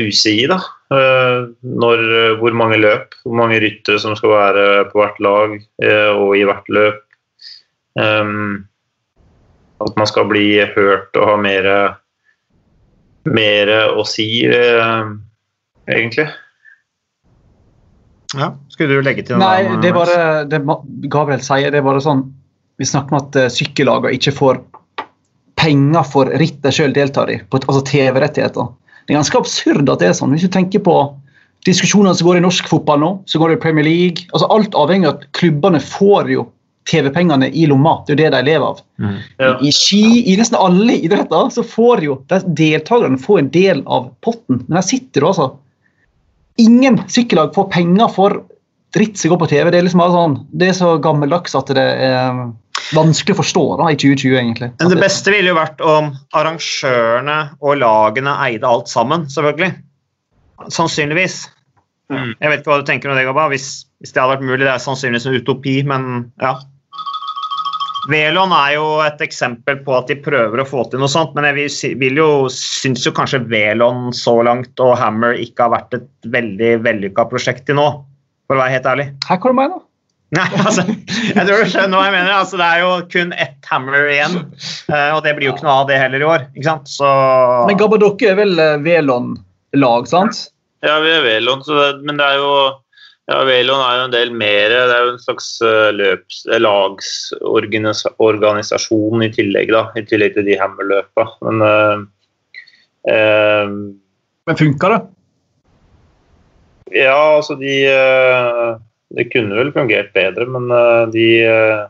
[0.04, 0.58] UCI, da.
[0.92, 2.04] Når,
[2.44, 5.56] hvor mange løp, hvor mange ryttere som skal være på hvert lag
[6.20, 7.00] og i hvert løp.
[7.98, 8.68] Um,
[9.84, 11.70] at man skal bli hørt og ha mer,
[13.30, 15.12] mer å si, eh,
[15.88, 16.28] egentlig.
[18.36, 19.46] Ja, Skulle du legge til noe?
[19.46, 20.60] Nei, det er bare det
[21.08, 21.72] Gabriel sier.
[21.72, 22.26] det er bare sånn,
[22.78, 24.60] Vi snakker om at uh, sykkellagene ikke får
[25.58, 28.68] penger for ritt de selv deltar i, på, altså TV-rettigheter.
[29.08, 30.36] Det er ganske absurd at det er sånn.
[30.36, 30.98] Hvis du tenker på
[31.66, 34.28] diskusjonene som går i norsk fotball nå, så går det i Premier League.
[34.30, 36.46] altså Alt avhengig av at klubbene får jo
[36.88, 37.98] TV-pengene i lomma.
[38.08, 38.82] Det er jo det de lever av.
[39.04, 39.16] Mm.
[39.44, 39.54] Ja.
[39.62, 44.64] I ski, i nesten alle idretter, så får jo deltakerne får en del av potten.
[44.68, 45.54] Men her sitter du altså
[46.58, 48.34] Ingen sykkellag får penger for
[48.98, 49.68] dritt som går på TV.
[49.70, 52.40] Det er liksom bare sånn, det er så gammeldags at det er
[52.96, 54.72] vanskelig å forstå da, i 2020, egentlig.
[54.80, 59.76] Men det beste ville jo vært om arrangørene og lagene eide alt sammen, selvfølgelig.
[60.74, 61.44] Sannsynligvis.
[62.14, 62.34] Mm.
[62.40, 63.50] Jeg vet ikke hva du tenker om det, Gabba.
[63.52, 63.70] Hvis,
[64.02, 64.64] hvis det hadde vært mulig.
[64.64, 66.10] Det er sannsynligvis en utopi, men
[66.42, 66.56] ja.
[68.08, 71.48] Velon er jo et eksempel på at de prøver å få til noe sånt, men
[71.50, 76.32] jeg vil, jo, syns jo kanskje Velon så langt og Hammer ikke har vært et
[76.32, 77.90] veldig vellykka prosjekt til nå,
[78.48, 79.10] for å være helt ærlig.
[79.28, 79.84] Her, kommer du mener
[80.36, 82.32] Nei, altså, jeg tror du skjønner hva jeg mener.
[82.36, 84.42] Altså, det er jo kun ett Hammer igjen,
[84.92, 86.50] eh, og det blir jo ikke noe av det heller i år.
[86.52, 86.92] ikke sant?
[86.92, 87.12] Så
[87.70, 90.50] Men Gabadokke er vel eh, Velon-lag, sant?
[90.84, 92.52] Ja, vi er Velon, så det, men det er jo
[93.28, 94.70] ja, Velon er jo en del mer.
[94.72, 99.82] Det er jo en slags uh, løps, eh, lagsorganisasjon i tillegg, da.
[100.00, 101.24] I tillegg til de Hammer-løpa.
[101.44, 101.98] Men øh,
[103.12, 103.68] øh,
[104.48, 105.02] Men funker det?
[106.96, 108.80] ja, altså de eh,
[109.18, 111.84] Det kunne vel fungert bedre, men eh, de, eh,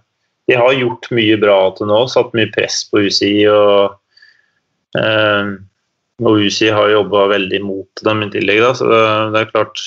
[0.49, 2.07] de har gjort mye bra til nå.
[2.09, 3.47] Satt mye press på UCI.
[3.53, 3.97] og
[4.97, 5.45] eh,
[6.17, 9.01] og UCI har jobba veldig mot dem i tillegg, da, så det,
[9.35, 9.77] det er klart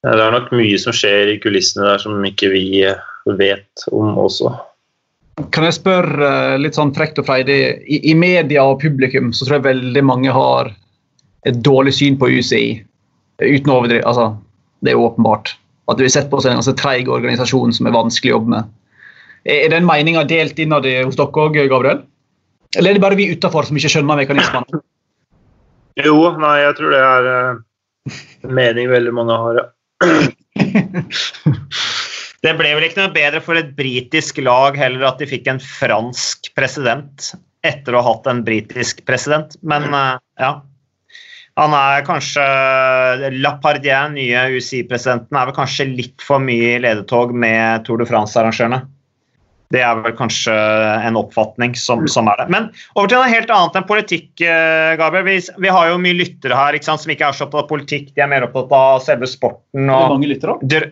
[0.00, 3.00] Det er nok mye som skjer i kulissene der som ikke vi eh,
[3.36, 4.52] vet om også.
[5.52, 9.44] Kan jeg spørre eh, litt sånn frekt og freidig I, I media og publikum så
[9.46, 10.72] tror jeg veldig mange har
[11.48, 12.80] et dårlig syn på UCI.
[13.40, 14.04] Uten å overdrive.
[14.08, 14.30] Altså,
[14.84, 15.54] det er jo åpenbart.
[15.88, 18.54] At du har sett på oss en ganske treig organisasjon som er vanskelig å jobbe
[18.56, 18.68] med.
[19.48, 22.02] Er den meninga delt innad i- hos dere òg, Gabriel?
[22.76, 24.80] Eller er det bare vi utafor som ikke skjønner mekanismene?
[26.04, 28.12] Jo, nei, jeg tror det er eh,
[28.46, 29.64] en mening veldig mange har, ja.
[32.44, 35.60] Det ble vel ikke noe bedre for et britisk lag heller at de fikk en
[35.60, 37.32] fransk president
[37.66, 40.52] etter å ha hatt en britisk president, men eh, ja.
[41.60, 42.44] Han er kanskje
[43.42, 48.78] Lapardien, nye UCI-presidenten, er vel kanskje litt for mye i ledetog med Tour de France-arrangørene.
[49.70, 50.54] Det er vel kanskje
[51.06, 52.48] en oppfatning som, som er det.
[52.50, 55.28] Men over til noe helt annet enn politikk, eh, Gabriel.
[55.28, 57.70] Vi, vi har jo mye lyttere her ikke sant, som ikke er så opptatt av
[57.70, 59.86] politikk, de er mer opptatt av selve sporten.
[59.86, 60.58] Det er mange lyttere.
[60.62, 60.90] dr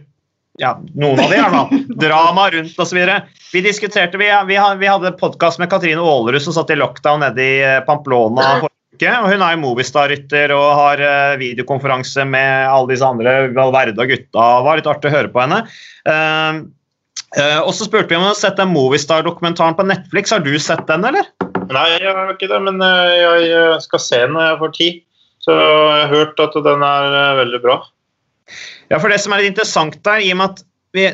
[0.58, 1.60] ja, noen av de er da.
[2.02, 2.98] Drama rundt osv.
[3.52, 7.44] Vi diskuterte, vi, vi, vi hadde podkast med Katrine Aalerud som satt i lockdown nede
[7.44, 9.12] i eh, Pamplona forrige uke.
[9.12, 14.10] og Hun er jo Movistar-rytter og har eh, videokonferanse med alle disse andre Valverde og
[14.10, 14.48] gutta.
[14.58, 15.62] Det var litt artig å høre på henne.
[17.36, 20.32] Eh, og så spurte vi om å hadde sett den Movistar-dokumentaren på Netflix.
[20.32, 21.28] Har du sett den, eller?
[21.68, 25.04] Nei, jeg har ikke det, men eh, jeg skal se den når jeg får tid.
[25.44, 27.78] Så jeg har hørt at den er eh, veldig bra.
[28.88, 30.64] Ja, for det som er litt interessant der, i og med at
[30.96, 31.08] vi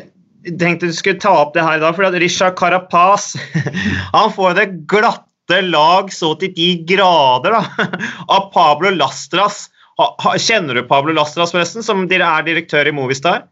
[0.61, 3.33] tenkte vi skulle ta opp det her i dag, for at Richard Carapaz
[4.15, 7.89] han får det glatte lag så til de grader da,
[8.37, 9.65] av Pablo Lastras.
[10.39, 13.43] Kjenner du Pablo Lastras, forresten, som er direktør i Movistar?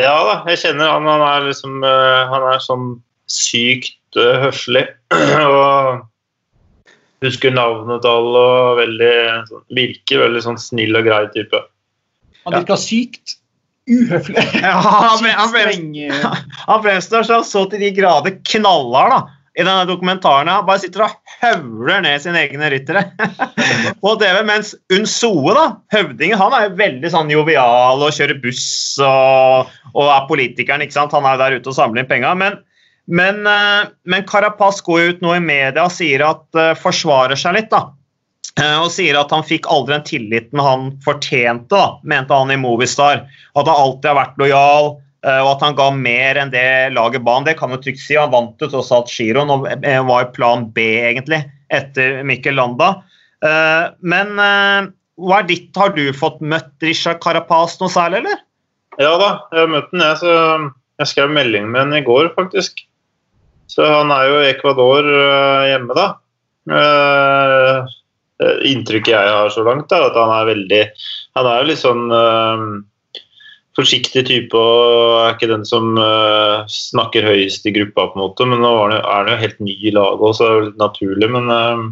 [0.00, 1.08] Ja da, jeg kjenner han.
[1.10, 2.86] Han er liksom eh, Han er sånn
[3.30, 4.86] sykt eh, høflig.
[5.50, 6.08] og
[7.22, 9.12] husker navnet til alle og veldig,
[9.50, 11.60] sånn- virker veldig sånn snill og grei type.
[12.46, 13.36] Han virker sykt
[13.90, 14.42] uhøflig.
[14.64, 15.54] Ja, han, han,
[16.66, 19.20] han fremstår sånn så til de grader knallhard da,
[19.52, 20.48] i denne dokumentaren.
[20.48, 23.02] Han bare sitter og høvler ned sine egne ryttere
[24.02, 24.38] på TV.
[24.48, 28.64] Mens Unsoe, da, høvdingen, han er jo veldig sånn jovial og kjører buss
[29.04, 30.84] og, og er politikeren.
[30.86, 31.12] ikke sant?
[31.16, 32.38] Han er jo der ute og samler inn penger.
[32.40, 32.56] Men,
[33.12, 37.58] men, eh, men Carapaz går ut nå i media og sier at eh, forsvarer seg
[37.58, 37.68] litt.
[37.74, 37.90] da.
[38.56, 42.60] Eh, Og sier at han fikk aldri den tilliten han fortjente, da, mente han i
[42.60, 43.26] Movistar.
[43.52, 47.36] At han alltid har vært lojal, og at han ga mer enn det laget ba
[47.38, 48.16] om, Det kan man trygt si.
[48.18, 52.96] Han vant jo tross alt giroen og eh, var plan B, egentlig, etter Mikkel Landa.
[53.44, 54.90] Eh, Men eh,
[55.22, 58.42] hva er ditt, har du fått møtt Risha Carapaz noe særlig, eller?
[59.00, 60.18] Ja da, jeg har møtt den, jeg.
[60.20, 60.32] Så
[61.02, 62.82] jeg skrev melding med ham i går, faktisk.
[63.70, 65.06] Så han er jo i Ecuador
[65.70, 66.08] hjemme, da.
[66.66, 67.92] Eh,
[68.66, 70.82] inntrykket jeg har så langt, er at han er veldig
[71.38, 72.08] Han er jo litt sånn
[73.78, 78.46] forsiktig type og er ikke den som uh, snakker høyest i gruppa, på en måte.
[78.48, 80.80] Men nå er han jo, helt ny i laget òg, så det er jo litt
[80.82, 81.30] naturlig.
[81.36, 81.84] Men uh,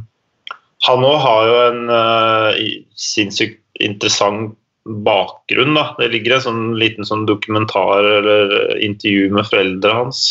[0.89, 2.65] han òg har jo en uh,
[3.01, 5.77] sinnssykt interessant bakgrunn.
[5.77, 5.91] da.
[6.01, 10.23] Det ligger en sånn liten sånn dokumentar eller intervju med foreldrene hans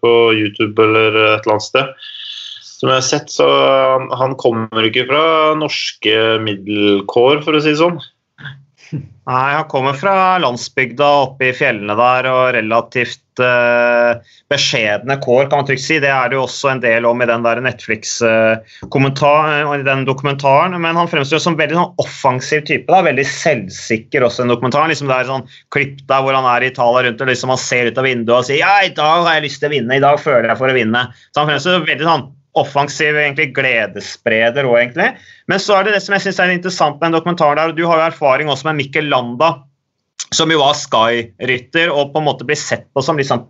[0.00, 2.08] på YouTube eller et eller annet sted.
[2.74, 5.22] Som jeg har sett, så han, han kommer ikke fra
[5.56, 8.02] norske middelkår, for å si det sånn.
[8.92, 14.20] Nei, han kommer fra landsbygda oppe i fjellene der og relativt uh,
[14.52, 15.96] beskjedne kår, kan man trygt si.
[16.02, 20.72] Det er det jo også en del om i den der Netflix-kommentaren, uh, den dokumentaren.
[20.76, 22.88] Men han fremstår som veldig sånn offensiv type.
[22.92, 24.90] da, Veldig selvsikker også i den dokumentaren.
[24.92, 27.64] liksom Det er sånn klipp der hvor han er i Italia rundt og liksom han
[27.64, 29.92] ser ut av vinduet og sier ja, i dag har jeg lyst til å vinne,
[29.96, 31.00] i dag føler jeg for å vinne.
[31.32, 32.26] Så han fremstår veldig sånn
[32.58, 35.08] offensiv egentlig gledesspreder òg, egentlig.
[35.50, 37.78] Men så er det det som jeg synes er interessant med en dokumentar der, og
[37.78, 39.56] du har jo erfaring også med Mikkel Landa,
[40.34, 43.46] som jo var Sky-rytter og på en måte blir sett på som litt sånn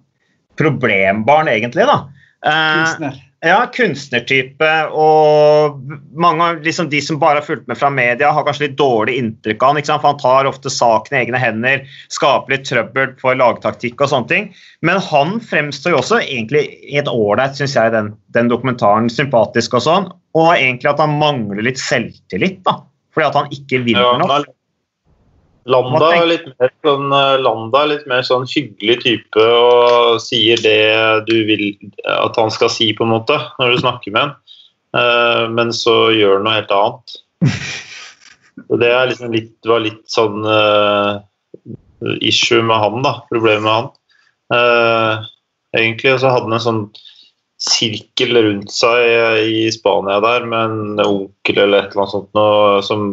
[0.60, 1.86] problembarn, egentlig.
[1.88, 2.00] da.
[2.44, 3.20] Kunstner.
[3.44, 4.68] Ja, kunstnertype.
[4.96, 5.80] Og
[6.16, 9.18] mange av liksom, de som bare har fulgt med fra media, har kanskje litt dårlig
[9.20, 9.80] inntrykk av han.
[9.80, 10.02] ikke sant?
[10.04, 14.30] For han tar ofte saken i egne hender, skaper litt trøbbel for lagtaktikk og sånne
[14.32, 14.50] ting.
[14.86, 19.12] Men han fremstår jo også egentlig helt ålreit, syns jeg, den, den dokumentaren.
[19.12, 20.10] Sympatisk og sånn.
[20.38, 22.80] Og egentlig at han mangler litt selvtillit, da.
[23.14, 24.53] Fordi at han ikke vinner nok.
[25.64, 30.60] Landa er litt mer sånn, eh, Landa er litt mer sånn hyggelig type og sier
[30.60, 31.64] det du vil
[32.10, 34.34] at han skal si, på en måte, når du snakker med han.
[34.94, 37.16] Eh, Men så gjør han noe helt annet.
[38.70, 41.18] Og det liksom litt, var litt sånn uh,
[42.22, 43.16] issue med han, da.
[43.26, 43.88] Problemet med han.
[44.54, 45.26] Uh,
[45.74, 46.84] egentlig så hadde han en sånn
[47.64, 52.82] sirkel rundt seg i Spania der med en onkel eller et eller annet sånt noe,
[52.86, 53.04] som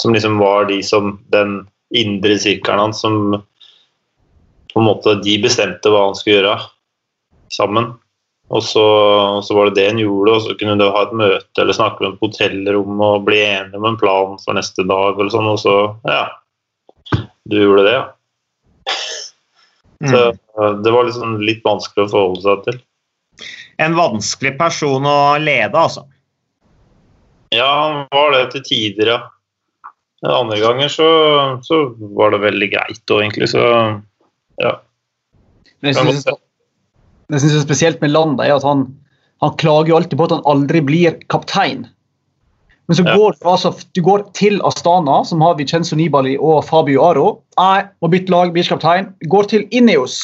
[0.00, 3.42] som liksom var de som den indre sirkelen hans som
[4.72, 6.56] på en måte de bestemte hva han skulle gjøre
[7.54, 7.92] sammen.
[8.52, 8.82] Og så,
[9.38, 11.76] og så var det det han gjorde, og så kunne de ha et møte eller
[11.76, 15.48] snakke med på hotellrom og bli enige om en plan for neste dag eller sånn,
[15.48, 16.26] og så ja.
[17.48, 18.04] Du gjorde det, ja.
[20.04, 20.20] Så
[20.58, 20.82] Mm.
[20.82, 22.80] det var liksom litt vanskelig å forholde seg til.
[23.78, 26.04] En vanskelig person å lede, altså.
[27.54, 29.20] Ja, han var det til tider, ja.
[30.24, 31.06] Andre ganger så,
[31.66, 31.80] så
[32.16, 33.50] var det veldig greit òg, egentlig.
[33.52, 33.64] Så
[34.62, 34.76] ja.
[35.82, 38.86] Men jeg synes, det jeg er spesielt med Landa, er at han,
[39.44, 41.84] han klager jo alltid på at han aldri blir kaptein.
[42.88, 47.04] Men så går du altså, du går til Astana, som har Vincenzo Nibali og Fabio
[47.04, 47.28] Aro.
[47.56, 49.08] Nei, må bytte lag, blir ikke kaptein.
[49.32, 50.18] Går til Ineos,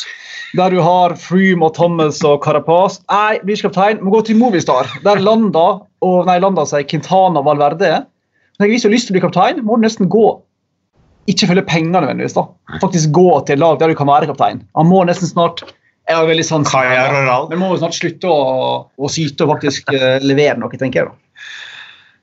[0.58, 2.98] der du har Froome og Thomas og Carapaz.
[3.08, 4.02] Nei, blir ikke kaptein.
[4.04, 5.66] Må gå til Movistar, der Landa
[6.04, 8.02] og nei, Landa sier Quintana Valverde.
[8.60, 10.26] Men hvis du har lyst til å bli kaptein, må du nesten gå
[11.30, 12.36] ikke følge penger nødvendigvis.
[12.36, 12.46] da.
[12.82, 14.62] Faktisk gå til et lag der du kan være kaptein.
[14.76, 15.64] Han må nesten snart
[16.10, 18.38] jeg har veldig sans for det, må jo snart slutte å,
[18.98, 21.10] å syte og faktisk uh, levere noe, tenker jeg.
[21.12, 21.52] da.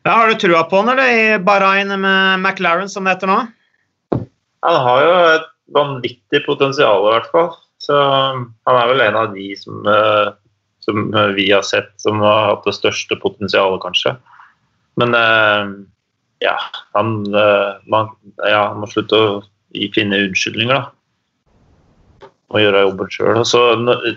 [0.03, 1.07] Ja, har du trua på han, eller?
[1.07, 3.37] I Bahrain med McLaren, som det heter nå?
[4.67, 5.47] Han har jo et
[5.77, 7.49] vanvittig potensial, i hvert fall.
[7.79, 10.33] Så han er vel en av de som, eh,
[10.83, 14.17] som vi har sett som har hatt det største potensialet, kanskje.
[14.99, 15.75] Men eh,
[16.43, 16.55] ja,
[16.93, 18.11] han, eh, man,
[18.45, 19.31] ja, må slutte å
[19.95, 22.27] finne unnskyldninger, da.
[22.47, 23.41] Og gjøre jobben sjøl.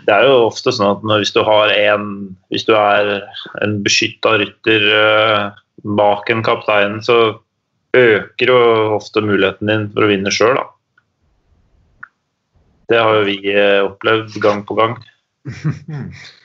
[0.06, 2.04] Det er jo ofte sånn at når, hvis du har en
[2.52, 3.24] Hvis du er
[3.64, 5.56] en beskytta rytter uh,
[5.98, 7.40] bak en kaptein, så
[7.96, 8.60] øker jo
[8.94, 10.68] ofte muligheten din for å vinne sjøl, da.
[12.90, 14.96] Det har jo vi eh, opplevd gang på gang.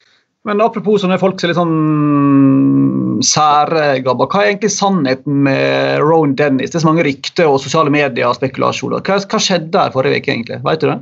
[0.45, 6.36] Men apropos sånne folk som er litt sånn særgabba, hva er egentlig sannheten med Rowan
[6.38, 6.69] Dennis?
[6.69, 9.01] Det er så mange rykter og sosiale medier og spekulasjoner.
[9.05, 10.60] Hva, hva skjedde der forrige uke, egentlig?
[10.67, 10.99] Vet du det?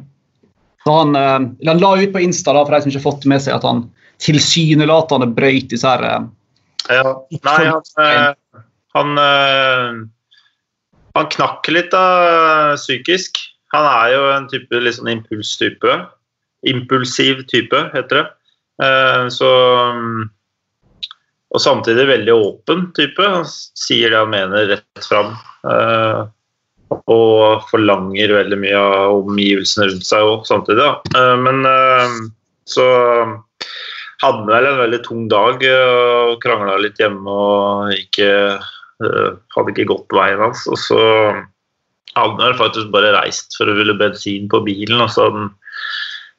[0.88, 3.44] Han, eh, han la ut på Insta da, for de som ikke har fått med
[3.44, 3.86] seg at han
[4.24, 6.26] tilsynelatende brøyt disse her eh,
[6.92, 7.14] Ja,
[7.48, 9.24] nei, han, eh, han,
[11.18, 12.06] han knakk litt da,
[12.80, 13.40] psykisk.
[13.76, 15.98] Han er jo en type litt sånn impulstype.
[16.70, 18.26] Impulsiv type, heter det.
[18.82, 19.50] Eh, Så
[19.94, 20.24] mm,
[21.54, 23.22] Og samtidig veldig åpen type.
[23.22, 25.36] Han sier det han mener rett fram.
[25.70, 26.24] eh,
[27.10, 30.90] Og forlanger veldig mye av omgivelsene rundt seg òg, samtidig.
[31.18, 31.66] Eh, Men
[32.66, 32.86] så
[34.24, 38.30] hadde vel en veldig tung dag og krangla litt hjemme og ikke,
[39.04, 40.62] hadde ikke gått veien hans.
[40.72, 41.00] Og så
[42.16, 45.52] hadde han faktisk bare reist for å ville bensin på bilen, og så hadde han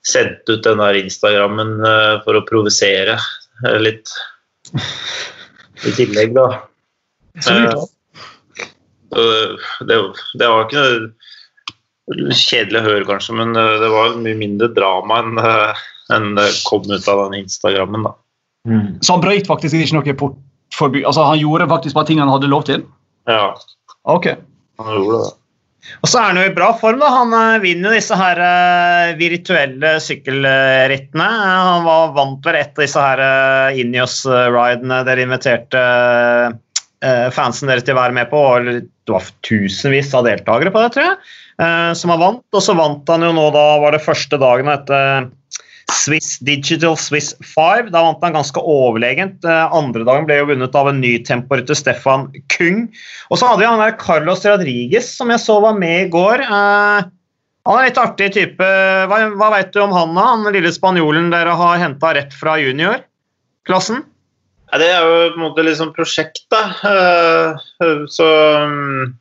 [0.09, 4.11] sendt ut den der Instagrammen eh, for å provosere eh, litt
[5.85, 6.49] i tillegg, da.
[7.43, 7.57] Så
[9.15, 9.97] Det,
[10.41, 15.21] det var ikke noe kjedelig å høre, kanskje, men eh, det var mye mindre drama
[15.23, 18.05] enn eh, enn det kom ut av den Instagrammen.
[18.05, 18.13] da.
[19.01, 21.05] Så han brøt faktisk ikke noe portforbud?
[21.09, 22.85] Altså, han gjorde faktisk bare ting han hadde lov til?
[23.31, 23.55] Ja,
[24.05, 24.29] Ok.
[24.83, 25.31] han gjorde det.
[26.03, 27.01] Og så er han jo i bra form.
[27.03, 27.11] da.
[27.13, 31.29] Han eh, vinner jo disse her eh, virtuelle sykkelrittene.
[31.29, 35.85] Eh, Han var vant vel et av disse her uh, Ineos-ridene dere inviterte
[37.05, 38.41] eh, fansen deres til å være med på.
[38.41, 41.17] og Det var tusenvis av deltakere på det, tror jeg,
[41.61, 42.45] eh, som har vant.
[42.53, 45.29] Og så vant han jo nå, da var det første dagen etter
[45.93, 47.91] Swiss Digital Swiss 5.
[47.93, 49.45] Da vant han ganske overlegent.
[49.45, 52.87] Eh, andre dagen ble jo vunnet av en ny temporytter, Stefan Kung.
[53.31, 56.45] Og så hadde vi han der Carlos Rodriguez, som jeg så var med i går.
[56.45, 57.11] Eh,
[57.65, 58.71] han er litt artig type.
[59.09, 60.31] Hva, hva veit du om han, da?
[60.35, 64.05] Han lille spanjolen dere har henta rett fra juniorklassen?
[64.73, 66.63] Ja, det er jo på en måte litt sånn prosjekt, da.
[66.83, 68.27] Uh, så
[68.67, 69.15] um,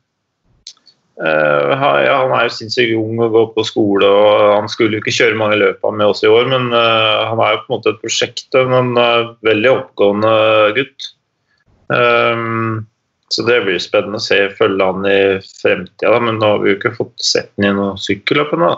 [1.22, 5.04] uh, ja, Han er jo sinnssykt ung og går på skole, og han skulle jo
[5.04, 7.76] ikke kjøre mange løp med oss i år, men uh, han er jo på en
[7.78, 8.48] måte et prosjekt.
[8.54, 10.34] Men han er veldig oppgående
[10.80, 11.12] gutt.
[11.94, 12.86] Um,
[13.34, 15.20] så det blir spennende å se følge han i
[15.62, 18.74] fremtida, men nå har vi jo ikke fått sett han i noe sykkelløp ennå.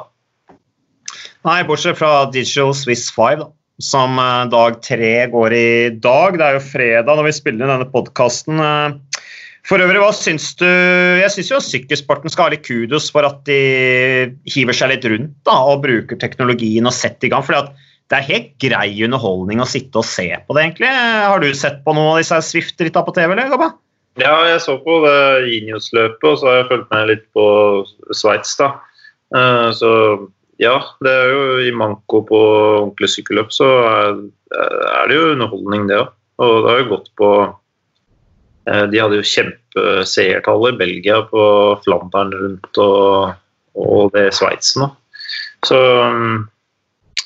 [1.45, 3.49] Nei, bortsett fra Digital Swiss 5, da,
[3.83, 5.69] som uh, dag tre går i
[6.01, 6.39] dag.
[6.39, 8.61] Det er jo fredag når vi spiller inn denne podkasten.
[8.63, 9.14] Uh, eh.
[9.65, 13.41] For øvrig, hva syns du Jeg syns jo sykkelsporten skal ha litt kudos for at
[13.49, 13.59] de
[14.51, 17.45] hiver seg litt rundt da, og bruker teknologien og setter i gang.
[17.55, 17.73] at
[18.05, 20.91] det er helt grei underholdning å sitte og se på det, egentlig.
[20.93, 23.71] Har du sett på noen av disse Swift-ritta på TV, eller, Gabba?
[24.21, 27.47] Ja, jeg så på det Inios-løpet, og så har jeg fulgt med litt på
[28.13, 28.75] Sveits, da.
[29.33, 29.89] Eh, så
[30.61, 32.41] ja, det er jo i manko på
[32.85, 36.13] ordentlig sykkelløp, så er det jo underholdning, det òg.
[36.45, 37.29] Og det har jo gått på
[38.65, 41.41] De hadde jo kjempeseertall i Belgia på
[41.83, 43.35] Flandern rundt og,
[43.77, 44.87] og det Sveits nå.
[45.65, 45.77] Så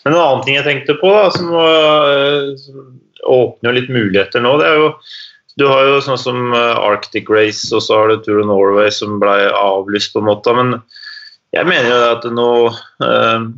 [0.04, 1.54] Men en annen ting jeg tenkte på, da, som,
[2.60, 2.84] som
[3.32, 4.92] åpner litt muligheter nå, det er jo
[5.60, 8.92] du har jo sånn som eh, Arctic Race, og så har du Tour of Norway
[8.96, 10.54] som ble avlyst, på en måte.
[10.56, 10.78] Men
[11.56, 12.52] jeg mener jo at nå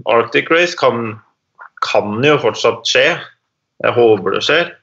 [0.09, 1.19] Arctic Race kan,
[1.85, 3.05] kan, jo fortsatt skje.
[3.85, 4.73] Jeg håper det skjer.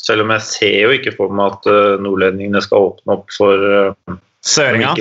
[0.00, 3.64] Selv om jeg ser jo ikke for meg at uh, nordlendingene skal åpne opp for
[3.64, 4.94] uh, Søringa?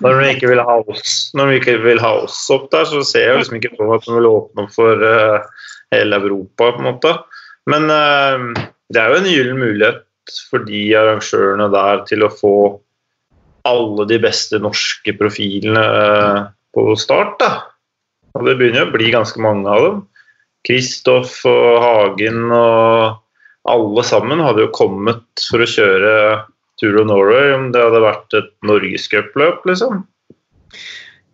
[0.00, 3.02] Når de ikke vil ha oss Når de ikke vil ha oss opp der, så
[3.04, 6.72] ser jeg liksom ikke for meg at de vil åpne opp for uh, hele Europa,
[6.72, 7.12] på en måte.
[7.70, 10.02] Men det er jo en gyllen mulighet
[10.50, 12.56] for de arrangørene der til å få
[13.68, 16.40] alle de beste norske profilene eh,
[16.74, 17.36] på start.
[17.40, 17.52] da.
[18.34, 20.02] Og Det begynner å bli ganske mange av dem.
[20.64, 23.20] Kristoff og Hagen og
[23.70, 26.12] alle sammen hadde jo kommet for å kjøre
[26.80, 30.02] Tour of Norway om det hadde vært et norgescupløp, liksom.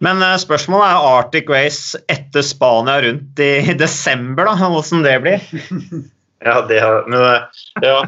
[0.05, 5.47] Men eh, spørsmålet er Arctic Race etter Spania rundt i desember, da, hvordan det blir?
[6.41, 7.99] Ja, det har Men eh, ja.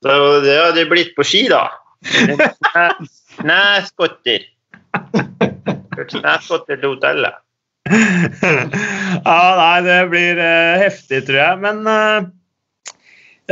[0.00, 1.66] Det hadde blitt på ski, da.
[3.50, 4.46] Nei, skotter.
[4.94, 7.36] Nei, skotter til hotellet.
[7.90, 11.60] ja, nei, det blir uh, heftig, tror jeg.
[11.66, 12.30] Men uh,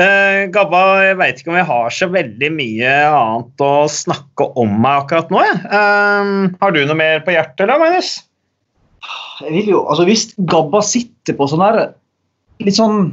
[0.00, 4.78] uh, Gabba, jeg veit ikke om jeg har så veldig mye annet å snakke om
[4.84, 5.44] meg akkurat nå.
[5.66, 8.18] Uh, har du noe mer på hjertet, eller, Magnus?
[9.44, 11.80] Jeg vil jo, altså Hvis Gabba sitter på sånn her
[12.64, 13.10] litt sånn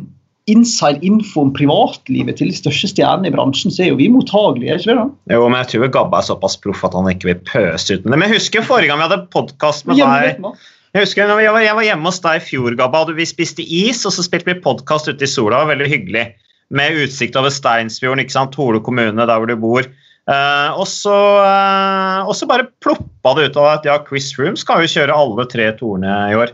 [0.51, 4.75] inside info om privatlivet til de største stjernene i bransjen, så er jo vi mottagelige.
[4.75, 5.05] ikke det da?
[5.36, 8.17] Jo, men jeg tror Gabba er såpass proff at han ikke vil pøse uten det.
[8.17, 10.43] Men jeg husker forrige gang vi hadde podkast med deg.
[10.93, 14.03] Jeg husker når jeg var hjemme hos deg i fjor, Gabba, og vi spiste is,
[14.05, 15.55] og så spilte vi podkast ute i sola.
[15.55, 16.25] Det var veldig hyggelig.
[16.72, 18.55] Med utsikt over Steinsfjorden, ikke sant?
[18.59, 19.88] Hole kommune, der hvor du bor.
[20.24, 24.55] Uh, og, så, uh, og så bare ploppa det ut av at ja, Chris Room
[24.55, 26.53] skal jo kjøre alle tre torene i år.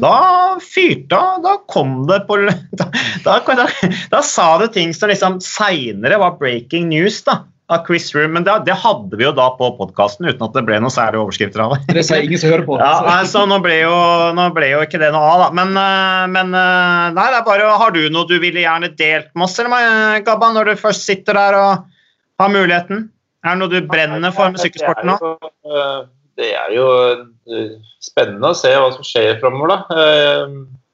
[0.00, 1.18] Da fyrte.
[1.44, 2.38] Da kom det på
[2.80, 2.86] da,
[3.24, 3.66] da, da,
[4.12, 8.32] da, sa det ting som liksom seinere var breaking news da, av Chris Room.
[8.34, 11.22] Men det, det hadde vi jo da på podkasten uten at det ble noen særlige
[11.22, 11.96] overskrifter av det.
[12.00, 12.78] Det sier ingen som hører på.
[12.82, 13.94] Ja, altså, nå, ble jo,
[14.36, 15.48] nå ble jo ikke det noe av, da.
[15.60, 19.30] Men, eh, men eh, nei, det er bare, har du noe du ville gjerne delt
[19.34, 21.86] med oss, eller, Gabba, når du først sitter der og
[22.42, 23.08] har muligheten?
[23.44, 25.16] Er det noe du brenner for med sykkelsporten nå?
[26.40, 26.86] det er jo
[27.52, 29.74] eh, spennende å se hva som skjer framover.
[29.74, 30.06] da.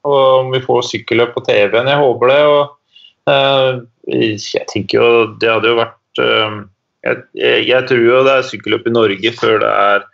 [0.07, 1.87] og om vi får sykkelløp på TV-en.
[1.87, 2.41] Jeg håper det.
[2.51, 3.69] og eh,
[4.11, 5.07] Jeg tenker jo
[5.39, 7.21] det hadde jo vært jeg,
[7.67, 10.07] jeg, tror jo det er sykkelløp i Norge før det er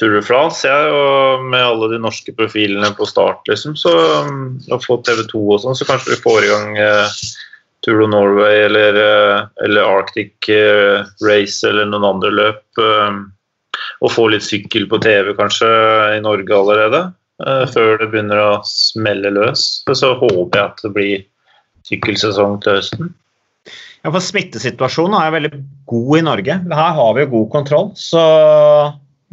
[0.00, 0.62] Tour de France.
[0.64, 3.92] Jeg, og med alle de norske profilene på start, liksom, så
[4.70, 6.80] og få TV 2 og sånn, så kanskje vi får i gang
[7.84, 8.96] Tour of Norway eller,
[9.64, 10.48] eller Arctic
[11.24, 12.80] Race eller noen andre løp
[14.00, 15.68] og få litt sykkel på TV kanskje
[16.16, 17.02] i Norge allerede.
[17.72, 19.82] Før det begynner å smelle løs.
[19.88, 21.22] Så håper jeg at det blir
[21.88, 23.12] sykkelsesong til høsten.
[24.00, 25.52] Ja, for Smittesituasjonen er veldig
[25.90, 26.56] god i Norge.
[26.72, 27.90] Her har vi jo god kontroll.
[28.00, 28.22] Så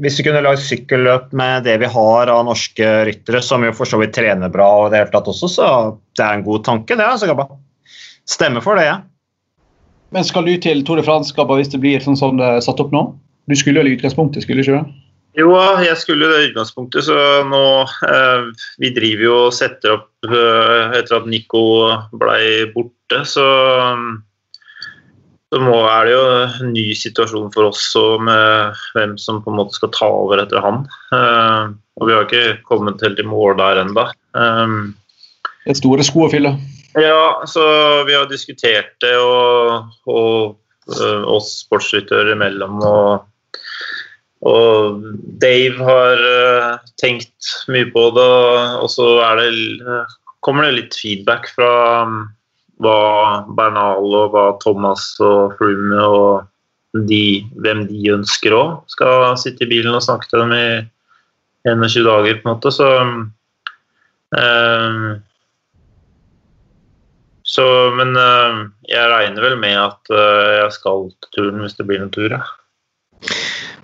[0.04, 3.90] hvis vi kunne lagd sykkelløp med det vi har av norske ryttere, som jo for
[3.90, 5.70] så vidt trener bra, og det hele tatt også, så
[6.20, 7.06] det er en god tanke, det.
[7.06, 7.48] altså, Gabba.
[8.28, 9.00] Stemmer for det, jeg.
[9.00, 9.64] Ja.
[10.16, 12.80] Men skal du til Tour de France hvis det blir sånn som det er satt
[12.80, 13.10] opp nå?
[13.48, 15.04] Du skulle jo i utgangspunktet, skulle du ikke det?
[15.38, 15.52] Jo,
[15.84, 17.66] jeg skulle jo det i utgangspunktet, så nå
[18.08, 18.48] eh,
[18.82, 21.62] Vi driver jo og setter opp eh, etter at Nico
[22.16, 23.46] blei borte, så
[25.48, 27.84] så må, er det jo en ny situasjon for oss
[28.20, 30.82] med hvem som på en måte skal ta over etter han.
[31.16, 34.10] Eh, og vi har ikke kommet helt i mål der ennå.
[34.34, 36.52] Det er store sko å fylle.
[36.98, 37.64] Ja, så
[38.08, 40.56] vi har diskutert det, og, og
[40.90, 42.80] uh, oss sportsdirektører imellom.
[42.82, 43.60] Og,
[44.48, 45.04] og,
[45.44, 48.32] Dave har uh, tenkt mye på det,
[48.82, 49.52] og så det,
[49.84, 51.72] uh, kommer det litt feedback fra
[52.08, 52.24] um,
[52.84, 53.00] hva
[53.58, 59.70] Bernal og hva Thomas og Froome og de, hvem de ønsker òg skal sitte i
[59.70, 60.68] bilen og snakke til dem i
[61.68, 62.72] 21 dager, på en måte.
[62.72, 63.16] Så um,
[67.48, 67.66] så,
[67.96, 72.02] men uh, jeg regner vel med at uh, jeg skal til turen hvis det blir
[72.04, 72.42] en tur, ja.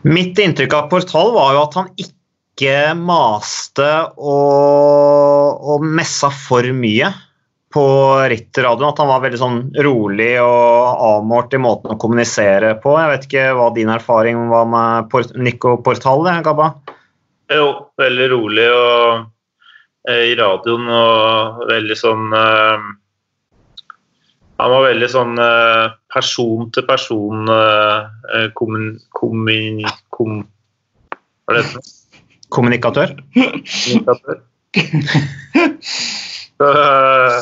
[0.04, 7.14] Mitt inntrykk av Portal var jo at han ikke maste og, og messa for mye
[7.74, 7.86] på
[8.30, 8.90] rittradioen.
[8.92, 12.96] At han var veldig sånn rolig og avmålt i måten å kommunisere på.
[13.02, 16.74] Jeg vet ikke hva din erfaring var med Port Nico Portal, Gabba?
[17.54, 17.70] Jo,
[18.00, 19.26] veldig rolig og
[20.10, 22.92] eh, i radioen og veldig sånn eh,
[24.64, 29.82] han var veldig sånn eh, person til person eh, kommun, kommun,
[30.14, 30.44] kom,
[31.44, 31.84] Hva er det
[32.54, 33.16] Kommunikatør?
[33.34, 34.44] Kommunikatør.
[36.62, 37.40] så, eh,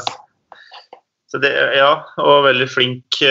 [1.31, 3.21] så det, ja, og veldig flink.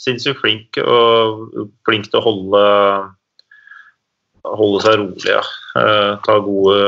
[0.00, 1.44] Sinnssykt flink og
[1.86, 2.62] flink til å holde
[4.48, 5.28] holde seg rolig.
[5.28, 5.42] Ja.
[6.24, 6.80] Ta gode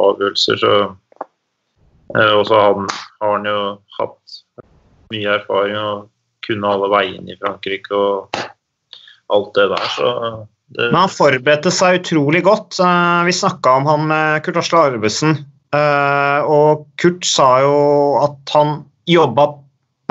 [0.00, 0.62] avgjørelser.
[0.62, 0.72] Så,
[2.14, 2.80] og så har
[3.26, 3.58] han jo
[3.98, 4.38] hatt
[5.12, 6.08] mye erfaring og
[6.46, 8.40] kunne alle veiene i Frankrike og
[9.32, 9.88] alt det der.
[9.94, 10.08] Så
[10.72, 12.78] det Men han forberedte seg utrolig godt.
[12.80, 15.36] Eh, vi snakka om han med Kurt Asle Arvesen.
[15.72, 17.76] Eh, og Kurt sa jo
[18.22, 19.48] at han jobba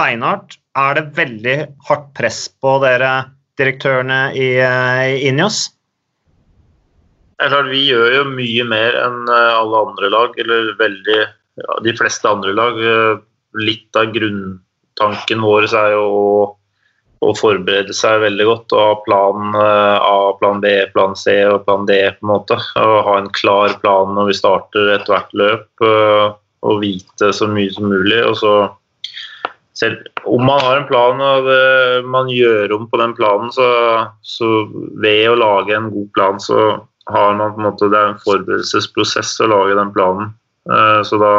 [0.01, 0.57] beinhardt.
[0.77, 3.11] Er det veldig hardt press på dere
[3.59, 5.67] direktørene i, eh, i Injos?
[7.41, 11.21] Vi gjør jo mye mer enn alle andre lag, eller veldig
[11.57, 12.77] ja, de fleste andre lag.
[13.57, 16.35] Litt av grunntanken vår er jo å,
[17.25, 21.65] å, forberede seg veldig godt og ha plan eh, A, plan B, plan C og
[21.65, 21.97] plan D.
[22.19, 22.59] på en måte.
[22.79, 27.73] Og ha en klar plan når vi starter ethvert løp eh, og vite så mye
[27.73, 28.21] som mulig.
[28.21, 28.53] og så
[29.81, 33.67] selv om man har en plan og det, man gjør om på den planen, så,
[34.21, 34.49] så,
[35.01, 36.59] ved å lage en god plan, så
[37.11, 40.35] har man på en måte Det er en forberedelsesprosess å lage den planen.
[40.69, 41.33] Eh, så da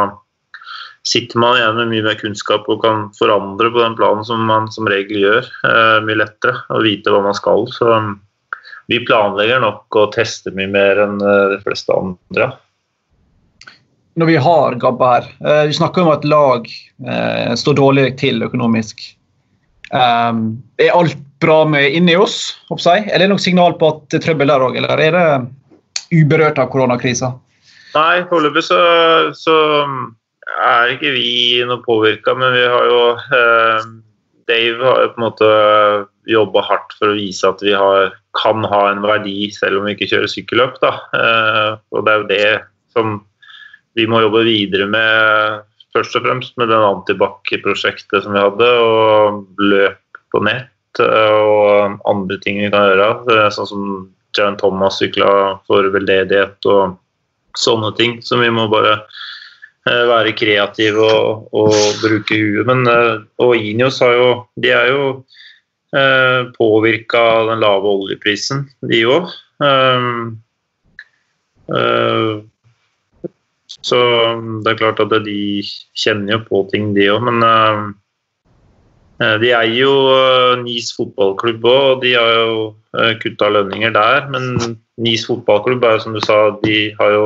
[1.07, 4.69] sitter man igjen med mye mer kunnskap og kan forandre på den planen som man
[4.71, 5.47] som regel gjør.
[5.69, 7.67] Eh, mye lettere å vite hva man skal.
[7.71, 8.13] Så um,
[8.91, 12.51] vi planlegger nok og tester mye mer enn eh, de fleste andre.
[14.19, 18.45] Når vi har Gabba her, eh, vi snakker om at lag eh, står dårlig til
[18.45, 19.01] økonomisk.
[19.93, 22.55] Um, er alt bra med inni oss?
[22.73, 25.25] Eller er det noe signal på at det er trøbbel der òg, eller er det
[26.13, 27.33] uberørt av koronakrisa?
[27.93, 28.79] Nei, foreløpig så,
[29.37, 29.57] så
[30.65, 33.91] er ikke vi noe påvirka, men vi har jo eh,
[34.49, 35.51] Dave har jo på en måte
[36.29, 39.93] jobba hardt for å vise at vi har, kan ha en verdi selv om vi
[39.95, 40.81] ikke kjører sykkelløp.
[40.83, 40.91] Da.
[41.95, 42.49] Og det er jo det
[42.91, 43.21] som
[43.97, 45.63] vi må jobbe videre med,
[45.95, 52.37] først og fremst med den antibac-prosjektet som vi hadde, og løp på nett og andre
[52.41, 53.49] ting vi kan gjøre.
[53.53, 53.85] Sånn som
[54.37, 56.97] Jan Thomas sykla for veldedighet og
[57.57, 58.97] sånne ting som vi må bare
[59.83, 62.63] Eh, være kreative og, og bruke huet.
[62.69, 65.07] Men eh, og Inios har jo De er jo
[65.91, 69.33] eh, påvirka av den lave oljeprisen, de òg.
[69.63, 70.39] Um,
[73.83, 73.99] så
[74.63, 75.63] det er klart at de
[75.97, 77.23] kjenner jo på ting, de òg.
[77.27, 79.95] Men uh, de eier jo
[80.63, 82.53] Nis fotballklubb òg, og de har jo
[82.95, 84.29] uh, kutta lønninger der.
[84.33, 87.25] Men Nis fotballklubb er jo som du sa, de har jo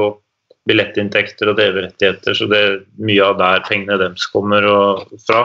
[0.68, 4.66] billettinntekter og TV-rettigheter, så det er mye av der pengene deres kommer
[5.24, 5.44] fra.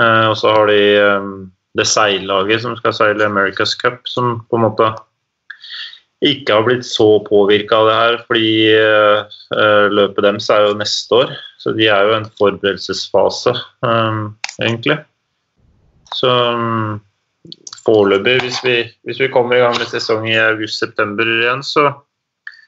[0.00, 0.80] Uh, og så har de
[1.20, 1.36] um,
[1.76, 4.90] det seillaget som skal seile America's Cup, som på en måte
[6.30, 11.20] ikke har blitt så påvirka av det her, fordi eh, løpet deres er jo neste
[11.22, 11.34] år.
[11.62, 13.52] Så de er jo en forberedelsesfase,
[14.62, 15.00] egentlig.
[16.14, 16.30] Så
[17.82, 21.88] foreløpig, hvis, hvis, vi kommer i gang med sesong i august-september igjen, så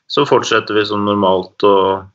[0.09, 1.65] så fortsetter vi som normalt.
[1.69, 2.09] Og,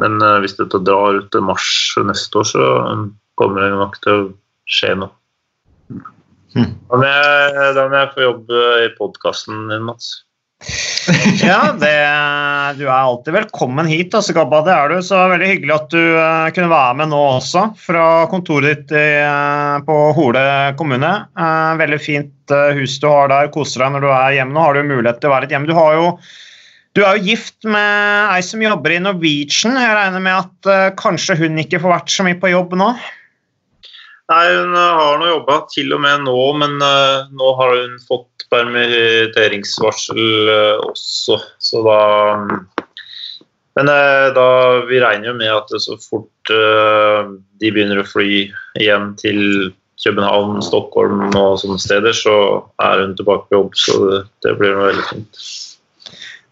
[0.00, 1.68] men uh, hvis dette drar ut til mars
[2.02, 4.28] neste år, så um, kommer det nok til å
[4.66, 5.12] skje noe.
[6.56, 6.72] Mm.
[6.88, 10.12] Da, må jeg, da må jeg få jobbe i podkasten din, Mats.
[11.44, 11.92] Ja, det,
[12.78, 14.62] du er alltid velkommen hit, altså, Gabba.
[14.64, 14.96] Det er du.
[15.04, 19.04] Så veldig hyggelig at du uh, kunne være med nå også, fra kontoret ditt i,
[19.20, 20.46] uh, på Hole
[20.78, 21.12] kommune.
[21.38, 23.52] Uh, veldig fint hus du har der.
[23.54, 24.56] Koser deg når du er hjemme.
[24.56, 25.68] Nå har du mulighet til å være litt hjemme.
[25.68, 26.08] Du, jo,
[26.96, 29.76] du er jo gift med ei som jobber i Norwegian.
[29.82, 32.94] Jeg regner med at kanskje hun ikke får vært så mye på jobb nå?
[34.26, 40.50] Nei, Hun har nå jobba til og med nå, men nå har hun fått permitteringsvarsel
[40.50, 41.40] uh, også.
[41.58, 42.00] Så da
[43.76, 44.46] Men uh, da,
[44.88, 48.46] vi regner jo med at så fort de begynner å fly
[48.78, 49.40] hjem til
[50.04, 52.36] København, Stockholm og sånne steder, så
[52.84, 53.74] er hun tilbake på jobb.
[53.80, 53.96] Så
[54.44, 55.40] det blir noe veldig fint.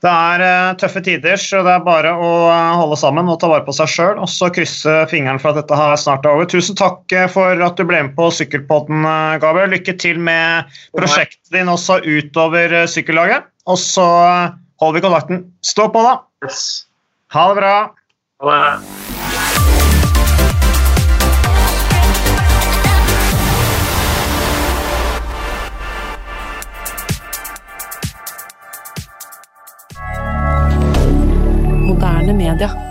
[0.05, 3.49] Det er uh, tøffe tider, så det er bare å uh, holde sammen og ta
[3.49, 4.21] vare på seg sjøl.
[4.21, 6.49] Og så krysse fingeren for at dette her snart er over.
[6.51, 9.09] Tusen takk uh, for at du ble med på Sykkelpodden,
[9.41, 9.73] Gabriel.
[9.73, 13.49] Lykke til med prosjektet din også utover sykkellaget.
[13.65, 14.07] Og så
[14.83, 15.45] holder vi kontakten.
[15.65, 16.19] Stå på, da.
[17.33, 17.77] Ha det bra.
[18.45, 19.24] Ha det.
[32.05, 32.84] Moderne media.